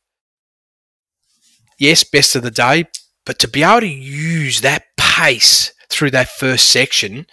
Yes, 1.79 2.03
best 2.03 2.35
of 2.35 2.43
the 2.43 2.51
day, 2.51 2.85
but 3.25 3.39
to 3.39 3.47
be 3.47 3.63
able 3.63 3.81
to 3.81 3.87
use 3.87 4.61
that 4.61 4.83
pace 4.97 5.71
through 5.91 6.11
that 6.11 6.29
first 6.29 6.69
section, 6.69 7.25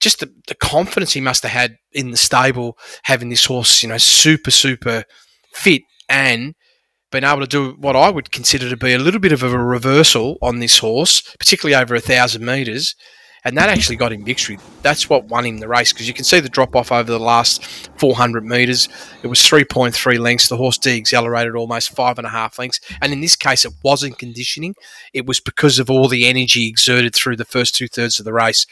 just 0.00 0.20
the, 0.20 0.32
the 0.48 0.54
confidence 0.54 1.12
he 1.12 1.20
must 1.20 1.42
have 1.42 1.52
had 1.52 1.76
in 1.92 2.10
the 2.10 2.16
stable, 2.16 2.76
having 3.04 3.28
this 3.28 3.44
horse, 3.44 3.82
you 3.82 3.88
know, 3.88 3.98
super, 3.98 4.50
super 4.50 5.04
fit 5.54 5.82
and 6.08 6.54
been 7.10 7.24
able 7.24 7.40
to 7.40 7.46
do 7.46 7.76
what 7.78 7.96
I 7.96 8.10
would 8.10 8.32
consider 8.32 8.68
to 8.68 8.76
be 8.76 8.92
a 8.92 8.98
little 8.98 9.20
bit 9.20 9.32
of 9.32 9.42
a 9.42 9.58
reversal 9.58 10.38
on 10.42 10.58
this 10.58 10.78
horse, 10.78 11.20
particularly 11.38 11.80
over 11.80 11.94
a 11.94 12.00
thousand 12.00 12.44
metres, 12.44 12.94
and 13.44 13.56
that 13.56 13.68
actually 13.68 13.96
got 13.96 14.12
him 14.12 14.24
victory. 14.24 14.58
That's 14.82 15.08
what 15.08 15.26
won 15.26 15.44
him 15.44 15.58
the 15.58 15.68
race 15.68 15.92
because 15.92 16.06
you 16.06 16.14
can 16.14 16.24
see 16.24 16.40
the 16.40 16.48
drop 16.48 16.76
off 16.76 16.92
over 16.92 17.10
the 17.10 17.18
last 17.18 17.64
400 17.98 18.44
metres. 18.44 18.88
It 19.22 19.26
was 19.26 19.40
3.3 19.40 20.18
lengths. 20.18 20.48
The 20.48 20.56
horse 20.56 20.78
de-accelerated 20.78 21.56
almost 21.56 21.90
five 21.90 22.18
and 22.18 22.26
a 22.26 22.30
half 22.30 22.58
lengths, 22.58 22.80
and 23.00 23.12
in 23.12 23.20
this 23.20 23.36
case, 23.36 23.64
it 23.64 23.72
wasn't 23.82 24.18
conditioning. 24.18 24.74
It 25.12 25.26
was 25.26 25.40
because 25.40 25.78
of 25.78 25.90
all 25.90 26.08
the 26.08 26.28
energy 26.28 26.68
exerted 26.68 27.14
through 27.14 27.36
the 27.36 27.44
first 27.44 27.74
two 27.74 27.88
thirds 27.88 28.18
of 28.18 28.24
the 28.24 28.32
race. 28.32 28.66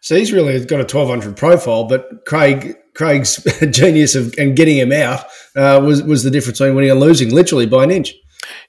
So 0.00 0.16
he's 0.16 0.32
really 0.32 0.58
got 0.64 0.80
a 0.80 0.96
1200 0.96 1.36
profile, 1.36 1.84
but 1.84 2.24
Craig 2.26 2.76
Craig's 2.94 3.42
genius 3.70 4.14
of 4.14 4.34
and 4.38 4.56
getting 4.56 4.76
him 4.76 4.92
out 4.92 5.24
uh, 5.56 5.80
was 5.84 6.02
was 6.02 6.24
the 6.24 6.30
difference 6.30 6.58
between 6.58 6.74
winning 6.74 6.90
and 6.90 7.00
losing, 7.00 7.30
literally 7.34 7.66
by 7.66 7.84
an 7.84 7.90
inch. 7.90 8.14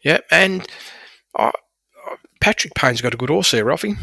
Yeah, 0.02 0.20
and 0.30 0.68
uh, 1.36 1.52
Patrick 2.42 2.74
Payne's 2.74 3.02
got 3.02 3.14
a 3.14 3.18
good 3.18 3.30
horse 3.30 3.52
there, 3.52 3.66
Ralphie. 3.66 3.96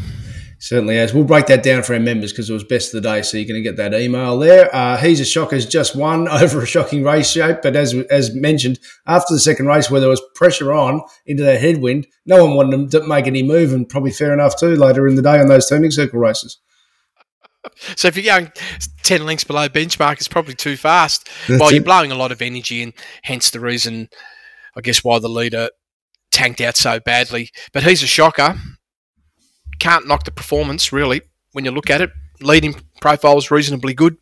Certainly 0.61 0.97
has. 0.97 1.13
We'll 1.13 1.23
break 1.23 1.45
that 1.45 1.63
down 1.63 1.83
for 1.83 1.93
our 1.93 2.01
members 2.01 2.33
because 2.33 2.49
it 2.49 2.53
was 2.53 2.65
best 2.65 2.93
of 2.93 3.01
the 3.01 3.09
day, 3.09 3.21
so 3.21 3.37
you're 3.37 3.47
going 3.47 3.63
to 3.63 3.67
get 3.67 3.77
that 3.77 3.93
email 3.93 4.37
there. 4.37 4.73
Uh, 4.75 4.97
he's 4.97 5.21
a 5.21 5.25
shocker's 5.25 5.65
just 5.65 5.95
won 5.95 6.27
over 6.27 6.61
a 6.61 6.65
shocking 6.65 7.01
race 7.01 7.31
shape, 7.31 7.59
but 7.63 7.77
as 7.77 7.93
as 8.09 8.35
mentioned, 8.35 8.77
after 9.07 9.33
the 9.33 9.39
second 9.39 9.67
race 9.67 9.89
where 9.89 10.01
there 10.01 10.09
was 10.09 10.21
pressure 10.35 10.73
on 10.73 11.01
into 11.25 11.43
that 11.43 11.61
headwind, 11.61 12.07
no 12.25 12.45
one 12.45 12.55
wanted 12.55 12.73
him 12.73 12.89
to 12.89 13.07
make 13.07 13.25
any 13.25 13.41
move, 13.41 13.71
and 13.71 13.87
probably 13.87 14.11
fair 14.11 14.33
enough 14.33 14.59
too 14.59 14.75
later 14.75 15.07
in 15.07 15.15
the 15.15 15.21
day 15.21 15.39
on 15.39 15.47
those 15.47 15.69
turning 15.69 15.91
circle 15.91 16.19
races. 16.19 16.59
So 17.97 18.07
if 18.07 18.15
you're 18.15 18.23
going 18.23 18.51
10 19.03 19.25
lengths 19.25 19.43
below 19.43 19.67
benchmark, 19.67 20.13
it's 20.13 20.29
probably 20.29 20.53
too 20.55 20.77
fast. 20.77 21.29
That's 21.47 21.59
while 21.59 21.73
you're 21.73 21.83
blowing 21.83 22.09
a 22.09 22.15
lot 22.15 22.31
of 22.31 22.41
energy, 22.41 22.81
and 22.81 22.93
hence 23.23 23.49
the 23.51 23.59
reason, 23.59 24.07
I 24.77 24.81
guess, 24.81 25.03
why 25.03 25.19
the 25.19 25.27
leader 25.27 25.69
tanked 26.31 26.61
out 26.61 26.77
so 26.77 27.01
badly. 27.01 27.49
But 27.73 27.83
he's 27.83 28.01
a 28.01 28.07
shocker. 28.07 28.55
Can't 29.79 30.07
knock 30.07 30.25
the 30.25 30.31
performance, 30.31 30.91
really, 30.91 31.21
when 31.53 31.65
you 31.65 31.71
look 31.71 31.89
at 31.89 32.01
it. 32.01 32.11
Leading 32.41 32.75
profile 33.01 33.37
is 33.37 33.51
reasonably 33.51 33.93
good. 33.93 34.17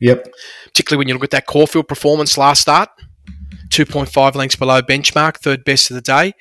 Yep. 0.00 0.28
Particularly 0.66 0.98
when 0.98 1.08
you 1.08 1.14
look 1.14 1.24
at 1.24 1.30
that 1.30 1.46
Caulfield 1.46 1.88
performance 1.88 2.36
last 2.36 2.62
start. 2.62 2.90
2.5 3.70 4.34
lengths 4.34 4.56
below 4.56 4.80
benchmark, 4.82 5.38
third 5.38 5.64
best 5.64 5.90
of 5.90 5.94
the 5.94 6.00
day. 6.00 6.32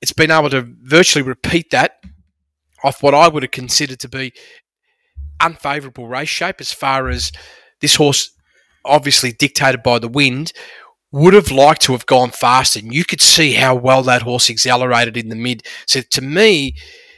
It's 0.00 0.12
been 0.12 0.30
able 0.30 0.50
to 0.50 0.66
virtually 0.82 1.22
repeat 1.22 1.70
that 1.70 2.02
off 2.82 3.02
what 3.02 3.14
I 3.14 3.28
would 3.28 3.42
have 3.42 3.52
considered 3.52 4.00
to 4.00 4.08
be 4.08 4.32
unfavourable 5.40 6.06
race 6.06 6.28
shape 6.28 6.56
as 6.60 6.72
far 6.72 7.08
as 7.08 7.32
this 7.80 7.96
horse, 7.96 8.30
obviously 8.84 9.32
dictated 9.32 9.82
by 9.82 9.98
the 9.98 10.08
wind, 10.08 10.52
would 11.12 11.34
have 11.34 11.50
liked 11.50 11.82
to 11.82 11.92
have 11.92 12.06
gone 12.06 12.30
faster. 12.30 12.80
And 12.80 12.92
you 12.92 13.04
could 13.04 13.20
see 13.20 13.52
how 13.52 13.74
well 13.74 14.02
that 14.02 14.22
horse 14.22 14.50
accelerated 14.50 15.16
in 15.16 15.28
the 15.28 15.36
mid. 15.36 15.66
So 15.86 16.00
to 16.00 16.20
me, 16.20 16.74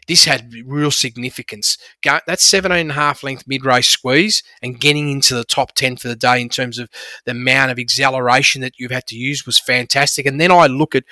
this 0.07 0.25
had 0.25 0.53
real 0.65 0.91
significance. 0.91 1.79
That 2.05 2.41
17 2.41 2.79
and 2.79 2.91
a 2.91 2.95
half 2.95 3.23
length 3.23 3.45
mid 3.47 3.65
race 3.65 3.89
squeeze 3.89 4.43
and 4.63 4.81
getting 4.81 5.11
into 5.11 5.35
the 5.35 5.45
top 5.45 5.73
10 5.73 5.97
for 5.97 6.09
the 6.09 6.17
day 6.17 6.41
in 6.41 6.49
terms 6.49 6.79
of 6.79 6.89
the 7.25 7.33
amount 7.33 7.73
of 7.73 7.79
acceleration 7.79 8.61
that 8.61 8.79
you've 8.79 8.91
had 8.91 9.07
to 9.09 9.17
use 9.17 9.47
was 9.47 9.59
fantastic. 9.59 10.27
And 10.27 10.41
then 10.41 10.53
I 10.53 10.67
look 10.67 10.95
at 10.95 11.05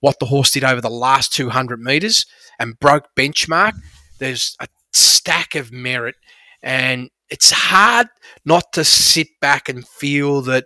what 0.00 0.18
the 0.20 0.26
horse 0.26 0.52
did 0.52 0.64
over 0.64 0.80
the 0.80 0.90
last 0.90 1.32
200 1.32 1.80
metres 1.80 2.26
and 2.58 2.78
broke 2.78 3.08
benchmark. 3.16 3.72
There's 4.18 4.56
a 4.60 4.68
stack 4.92 5.54
of 5.54 5.72
merit 5.72 6.14
and 6.62 7.10
it's 7.28 7.50
hard 7.50 8.08
not 8.44 8.72
to 8.72 8.84
sit 8.84 9.28
back 9.40 9.68
and 9.68 9.86
feel 9.86 10.42
that 10.42 10.64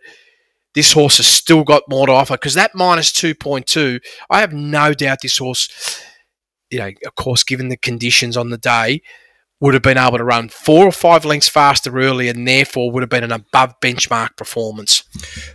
this 0.75 0.93
horse 0.93 1.17
has 1.17 1.27
still 1.27 1.65
got 1.65 1.83
more 1.89 2.07
to 2.07 2.13
offer 2.13 2.35
because 2.35 2.55
that 2.55 2.75
minus 2.75 3.11
2.2, 3.13 4.01
I 4.29 4.41
have 4.41 4.53
no 4.53 4.95
doubt 4.95 5.19
this 5.23 5.39
horse, 5.39 6.03
you 6.71 6.79
know, 6.79 6.91
of 7.07 7.15
course, 7.15 7.45
given 7.45 7.69
the 7.69 7.77
conditions 7.77 8.37
on 8.37 8.51
the 8.51 8.59
day, 8.59 9.03
would 9.61 9.75
have 9.75 9.83
been 9.83 9.99
able 9.99 10.17
to 10.17 10.25
run 10.25 10.49
four 10.49 10.87
or 10.87 10.93
five 10.93 11.25
lengths 11.25 11.49
faster 11.49 11.95
early 11.99 12.29
and 12.29 12.49
therefore 12.49 12.91
would 12.91 13.03
have 13.03 13.11
been 13.11 13.25
an 13.25 13.33
above 13.33 13.79
benchmark 13.81 14.37
performance. 14.37 15.05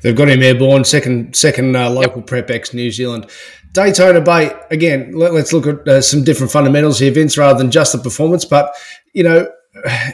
They've 0.03 0.15
got 0.15 0.29
him 0.29 0.43
airborne, 0.43 0.83
second 0.85 1.35
second 1.35 1.75
uh, 1.75 1.89
local 1.89 2.19
yep. 2.19 2.27
prep 2.27 2.49
ex 2.51 2.73
New 2.73 2.91
Zealand. 2.91 3.29
Daytona 3.71 4.21
Bay, 4.21 4.51
again, 4.71 5.11
let, 5.13 5.33
us 5.33 5.51
look 5.51 5.67
at 5.67 5.87
uh, 5.87 6.01
some 6.01 6.23
different 6.23 6.51
fundamentals 6.51 6.99
here, 6.99 7.11
Vince, 7.11 7.37
rather 7.37 7.57
than 7.57 7.71
just 7.71 7.91
the 7.91 7.97
performance. 7.97 8.45
But, 8.45 8.73
you 9.13 9.21
know, 9.21 9.49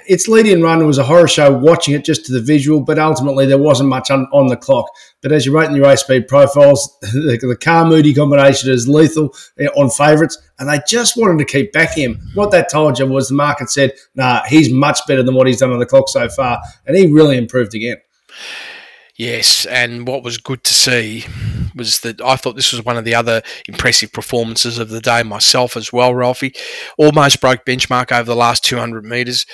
its 0.06 0.28
lead-in 0.28 0.62
run 0.62 0.86
was 0.86 0.98
a 0.98 1.04
horror 1.04 1.28
show 1.28 1.52
watching 1.52 1.94
it 1.94 2.04
just 2.04 2.26
to 2.26 2.34
the 2.34 2.42
visual, 2.42 2.82
but 2.82 3.00
ultimately 3.00 3.46
there 3.46 3.58
wasn't 3.58 3.90
much 3.90 4.12
on, 4.12 4.28
on 4.34 4.48
the 4.48 4.58
clock. 4.58 4.88
But 5.22 5.32
as 5.32 5.46
you 5.46 5.58
rate 5.58 5.70
in 5.70 5.76
your 5.76 5.86
race 5.86 6.02
speed 6.02 6.28
profiles, 6.28 6.98
the, 7.02 7.38
the 7.42 7.56
Kah 7.56 7.86
moody 7.86 8.14
combination 8.14 8.70
is 8.70 8.88
lethal 8.88 9.34
eh, 9.60 9.68
on 9.78 9.90
favourites, 9.90 10.38
and 10.60 10.70
they 10.70 10.80
just 10.88 11.16
wanted 11.16 11.40
to 11.40 11.46
keep 11.46 11.72
back 11.72 11.96
him. 11.96 12.20
What 12.34 12.52
that 12.52 12.70
told 12.70 13.00
you 13.00 13.06
was 13.06 13.30
the 13.30 13.36
market 13.36 13.70
said, 13.70 13.94
nah, 14.16 14.44
he's 14.48 14.72
much 14.72 15.00
better 15.08 15.24
than 15.24 15.36
what 15.36 15.48
he's 15.48 15.60
done 15.60 15.72
on 15.72 15.80
the 15.80 15.86
clock 15.86 16.10
so 16.10 16.28
far, 16.28 16.62
and 16.86 16.98
he 16.98 17.08
really 17.08 17.38
improved 17.38 17.74
again. 17.74 17.98
Yes, 19.22 19.68
and 19.68 20.08
what 20.08 20.24
was 20.24 20.40
good 20.40 20.64
to 20.64 20.74
see 20.74 21.26
was 21.76 22.00
that 22.00 22.20
I 22.22 22.36
thought 22.38 22.56
this 22.56 22.72
was 22.72 22.84
one 22.84 22.98
of 22.98 23.06
the 23.06 23.14
other 23.14 23.44
impressive 23.68 24.12
performances 24.12 24.80
of 24.80 24.90
the 24.90 25.00
day 25.00 25.22
myself 25.22 25.78
as 25.78 25.94
well, 25.94 26.16
Ralphie. 26.16 26.56
Almost 26.98 27.40
broke 27.40 27.64
benchmark 27.64 28.12
over 28.12 28.24
the 28.24 28.36
last 28.36 28.64
200 28.64 29.06
metres. 29.06 29.46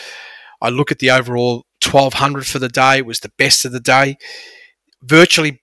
I 0.62 0.70
look 0.70 0.90
at 0.90 1.00
the 1.00 1.12
overall 1.12 1.66
1200 1.84 2.48
for 2.48 2.60
the 2.60 2.70
day, 2.70 3.00
it 3.00 3.06
was 3.06 3.20
the 3.20 3.34
best 3.38 3.66
of 3.66 3.74
the 3.74 3.82
day. 3.82 4.16
Virtually, 5.04 5.62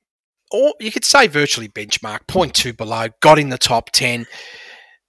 or 0.53 0.75
you 0.81 0.93
could 0.93 1.07
say 1.07 1.27
virtually 1.27 1.71
benchmark, 1.71 2.27
0.2 2.29 2.77
below, 2.77 3.07
got 3.23 3.39
in 3.39 3.49
the 3.49 3.57
top 3.57 3.89
10 3.93 4.27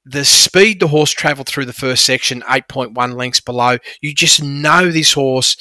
the 0.05 0.23
speed 0.23 0.79
the 0.79 0.87
horse 0.87 1.11
travelled 1.11 1.49
through 1.49 1.65
the 1.65 1.73
first 1.73 2.05
section, 2.05 2.43
8.1 2.43 3.17
lengths 3.17 3.41
below, 3.41 3.77
you 3.99 4.15
just 4.15 4.41
know 4.41 4.89
this 4.89 5.11
horse 5.11 5.57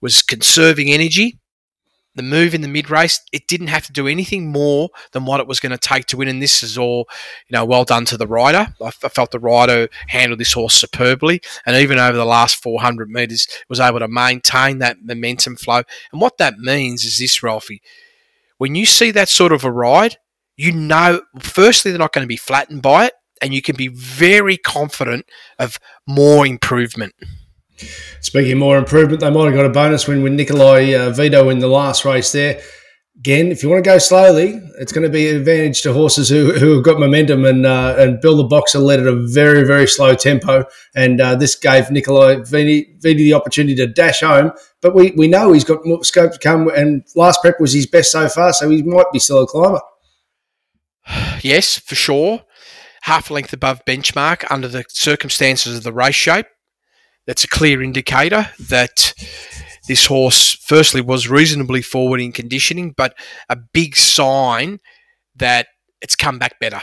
was 0.00 0.22
conserving 0.22 0.90
energy 0.90 1.38
the 2.14 2.22
move 2.22 2.54
in 2.54 2.62
the 2.62 2.68
mid 2.68 2.90
race, 2.90 3.20
it 3.32 3.46
didn't 3.46 3.68
have 3.68 3.86
to 3.86 3.92
do 3.92 4.08
anything 4.08 4.50
more 4.50 4.90
than 5.12 5.24
what 5.24 5.40
it 5.40 5.46
was 5.46 5.60
going 5.60 5.72
to 5.72 5.78
take 5.78 6.06
to 6.06 6.16
win. 6.16 6.28
And 6.28 6.42
this 6.42 6.62
is 6.62 6.76
all, 6.76 7.08
you 7.48 7.54
know, 7.56 7.64
well 7.64 7.84
done 7.84 8.04
to 8.06 8.16
the 8.16 8.26
rider. 8.26 8.74
I, 8.82 8.86
I 8.86 9.08
felt 9.08 9.30
the 9.30 9.38
rider 9.38 9.88
handled 10.08 10.40
this 10.40 10.52
horse 10.52 10.74
superbly, 10.74 11.40
and 11.64 11.76
even 11.76 11.98
over 11.98 12.16
the 12.16 12.24
last 12.24 12.62
400 12.62 13.08
metres, 13.08 13.46
was 13.68 13.80
able 13.80 14.00
to 14.00 14.08
maintain 14.08 14.78
that 14.78 14.98
momentum 15.02 15.56
flow. 15.56 15.82
And 16.12 16.20
what 16.20 16.38
that 16.38 16.58
means 16.58 17.04
is 17.04 17.18
this, 17.18 17.42
Ralphie. 17.42 17.82
When 18.58 18.74
you 18.74 18.86
see 18.86 19.12
that 19.12 19.28
sort 19.28 19.52
of 19.52 19.64
a 19.64 19.70
ride, 19.70 20.16
you 20.56 20.72
know, 20.72 21.22
firstly, 21.38 21.92
they're 21.92 21.98
not 21.98 22.12
going 22.12 22.24
to 22.24 22.28
be 22.28 22.36
flattened 22.36 22.82
by 22.82 23.06
it, 23.06 23.12
and 23.40 23.54
you 23.54 23.62
can 23.62 23.76
be 23.76 23.88
very 23.88 24.56
confident 24.56 25.26
of 25.58 25.78
more 26.06 26.44
improvement. 26.44 27.14
Speaking 28.20 28.58
more 28.58 28.78
improvement, 28.78 29.20
they 29.20 29.30
might 29.30 29.46
have 29.46 29.54
got 29.54 29.66
a 29.66 29.70
bonus 29.70 30.08
win 30.08 30.22
with 30.22 30.32
Nikolai 30.32 30.94
uh, 30.94 31.10
Vito 31.10 31.48
in 31.48 31.58
the 31.58 31.68
last 31.68 32.04
race 32.04 32.32
there. 32.32 32.60
Again, 33.18 33.48
if 33.48 33.62
you 33.62 33.68
want 33.68 33.82
to 33.82 33.90
go 33.90 33.98
slowly, 33.98 34.60
it's 34.78 34.92
going 34.92 35.02
to 35.02 35.08
be 35.08 35.28
an 35.28 35.36
advantage 35.36 35.82
to 35.82 35.92
horses 35.92 36.28
who, 36.28 36.52
who 36.52 36.76
have 36.76 36.84
got 36.84 37.00
momentum 37.00 37.44
and 37.44 37.66
uh, 37.66 37.96
and 37.98 38.20
Bill 38.20 38.36
the 38.36 38.44
Boxer 38.44 38.78
led 38.78 39.00
at 39.00 39.08
a 39.08 39.26
very, 39.26 39.64
very 39.64 39.88
slow 39.88 40.14
tempo. 40.14 40.64
And 40.94 41.20
uh, 41.20 41.34
this 41.34 41.56
gave 41.56 41.90
Nikolai 41.90 42.36
Viti, 42.44 42.96
Viti 43.00 43.24
the 43.24 43.34
opportunity 43.34 43.74
to 43.76 43.88
dash 43.88 44.20
home. 44.20 44.52
But 44.80 44.94
we, 44.94 45.10
we 45.16 45.26
know 45.26 45.52
he's 45.52 45.64
got 45.64 45.84
more 45.84 46.04
scope 46.04 46.32
to 46.32 46.38
come. 46.38 46.68
And 46.68 47.04
last 47.16 47.42
prep 47.42 47.60
was 47.60 47.72
his 47.72 47.86
best 47.86 48.12
so 48.12 48.28
far, 48.28 48.52
so 48.52 48.70
he 48.70 48.84
might 48.84 49.10
be 49.12 49.18
still 49.18 49.42
a 49.42 49.46
climber. 49.46 49.80
Yes, 51.40 51.78
for 51.78 51.94
sure. 51.94 52.42
Half 53.02 53.30
length 53.30 53.52
above 53.52 53.84
benchmark 53.84 54.44
under 54.50 54.68
the 54.68 54.84
circumstances 54.88 55.76
of 55.78 55.82
the 55.84 55.92
race 55.92 56.14
shape 56.14 56.46
that's 57.28 57.44
a 57.44 57.48
clear 57.48 57.82
indicator 57.82 58.48
that 58.58 59.12
this 59.86 60.06
horse, 60.06 60.54
firstly, 60.54 61.02
was 61.02 61.28
reasonably 61.28 61.82
forward 61.82 62.22
in 62.22 62.32
conditioning, 62.32 62.94
but 62.96 63.14
a 63.50 63.56
big 63.56 63.96
sign 63.96 64.80
that 65.36 65.66
it's 66.00 66.16
come 66.16 66.38
back 66.38 66.58
better. 66.58 66.80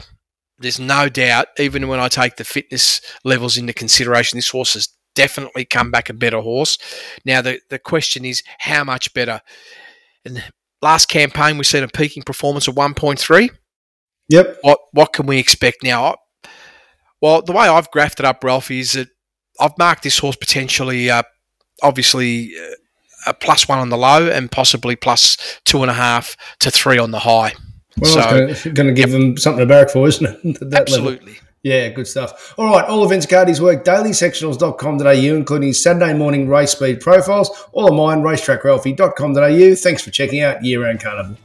There's 0.59 0.79
no 0.79 1.09
doubt, 1.09 1.47
even 1.57 1.87
when 1.87 1.99
I 1.99 2.09
take 2.09 2.35
the 2.35 2.43
fitness 2.43 3.01
levels 3.23 3.57
into 3.57 3.73
consideration, 3.73 4.37
this 4.37 4.49
horse 4.49 4.75
has 4.75 4.89
definitely 5.15 5.65
come 5.65 5.89
back 5.89 6.11
a 6.11 6.13
better 6.13 6.41
horse. 6.41 6.77
Now, 7.25 7.41
the, 7.41 7.59
the 7.71 7.79
question 7.79 8.23
is, 8.23 8.43
how 8.59 8.83
much 8.83 9.15
better? 9.15 9.41
In 10.23 10.35
the 10.35 10.43
last 10.79 11.07
campaign, 11.07 11.57
we 11.57 11.63
seen 11.63 11.83
a 11.83 11.87
peaking 11.87 12.21
performance 12.21 12.67
of 12.67 12.75
1.3. 12.75 13.49
Yep. 14.29 14.57
What 14.61 14.79
what 14.91 15.13
can 15.13 15.25
we 15.25 15.39
expect 15.39 15.83
now? 15.83 16.17
Well, 17.19 17.41
the 17.41 17.53
way 17.53 17.67
I've 17.67 17.91
graphed 17.91 18.19
it 18.19 18.25
up, 18.25 18.43
Ralph, 18.43 18.69
is 18.69 18.93
that 18.93 19.09
I've 19.59 19.77
marked 19.77 20.03
this 20.03 20.17
horse 20.19 20.35
potentially, 20.35 21.09
uh, 21.09 21.23
obviously, 21.81 22.51
uh, 22.57 22.75
a 23.27 23.33
plus 23.33 23.67
one 23.67 23.79
on 23.79 23.89
the 23.89 23.97
low 23.97 24.29
and 24.29 24.51
possibly 24.51 24.95
plus 24.95 25.37
two 25.65 25.81
and 25.81 25.89
a 25.89 25.95
half 25.95 26.37
to 26.59 26.69
three 26.71 26.97
on 26.97 27.11
the 27.11 27.19
high. 27.19 27.53
Well, 27.97 28.55
so, 28.55 28.71
going 28.71 28.87
to 28.87 28.93
give 28.93 29.09
yep. 29.09 29.19
them 29.19 29.37
something 29.37 29.59
to 29.59 29.65
barrack 29.65 29.89
for, 29.89 30.07
isn't 30.07 30.25
it? 30.25 30.73
Absolutely. 30.73 31.33
Level. 31.33 31.45
Yeah, 31.63 31.89
good 31.89 32.05
stuff. 32.07 32.53
All 32.59 32.67
right, 32.67 32.85
all 32.85 33.03
of 33.03 33.09
Vince 33.09 33.25
Accardi's 33.25 33.59
work, 33.59 33.83
dailysectionals.com.au, 33.83 35.35
including 35.35 35.69
his 35.69 35.81
Saturday 35.81 36.13
morning 36.13 36.47
race 36.47 36.73
speed 36.73 36.99
profiles, 36.99 37.49
all 37.71 37.87
of 37.87 37.95
mine, 37.95 38.21
racetrackralphie.com.au. 38.23 39.75
Thanks 39.75 40.03
for 40.03 40.11
checking 40.11 40.41
out 40.41 40.63
Year 40.63 40.83
Round 40.83 41.01
Carnival. 41.01 41.37